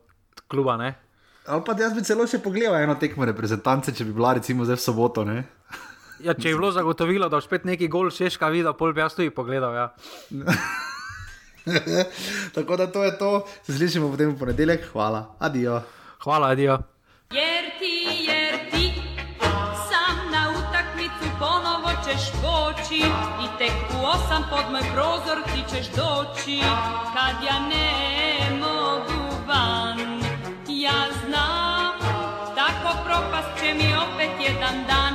[0.47, 1.06] kluba, ne?
[1.47, 4.75] Ali pa jaz bi celo še pogledal eno tekmo reprezentance, če bi bila recimo zdaj
[4.75, 5.23] v soboto.
[5.23, 5.45] Ne?
[6.19, 9.15] Ja, če je bilo zagotovilo, da boš spet neki gol češka videl, pol bi jaz
[9.15, 9.75] tudi pogledal.
[9.77, 9.87] Ja.
[12.55, 13.31] Tako da to je to,
[13.63, 15.81] se slišimo potem v ponedeljek, hvala, adijo.
[16.23, 16.79] Hvala, adijo.
[17.31, 17.95] Jer ti,
[18.27, 18.91] jer ti,
[19.87, 23.01] sam na utakmicu ponovo ćeš poći
[23.43, 26.59] i tek u osam pod moj prozor ti ćeš doći
[27.15, 27.87] kad ja ne
[28.59, 29.99] mogu van.
[30.67, 31.16] Ja
[33.17, 35.07] propast će mi opet jedan dan.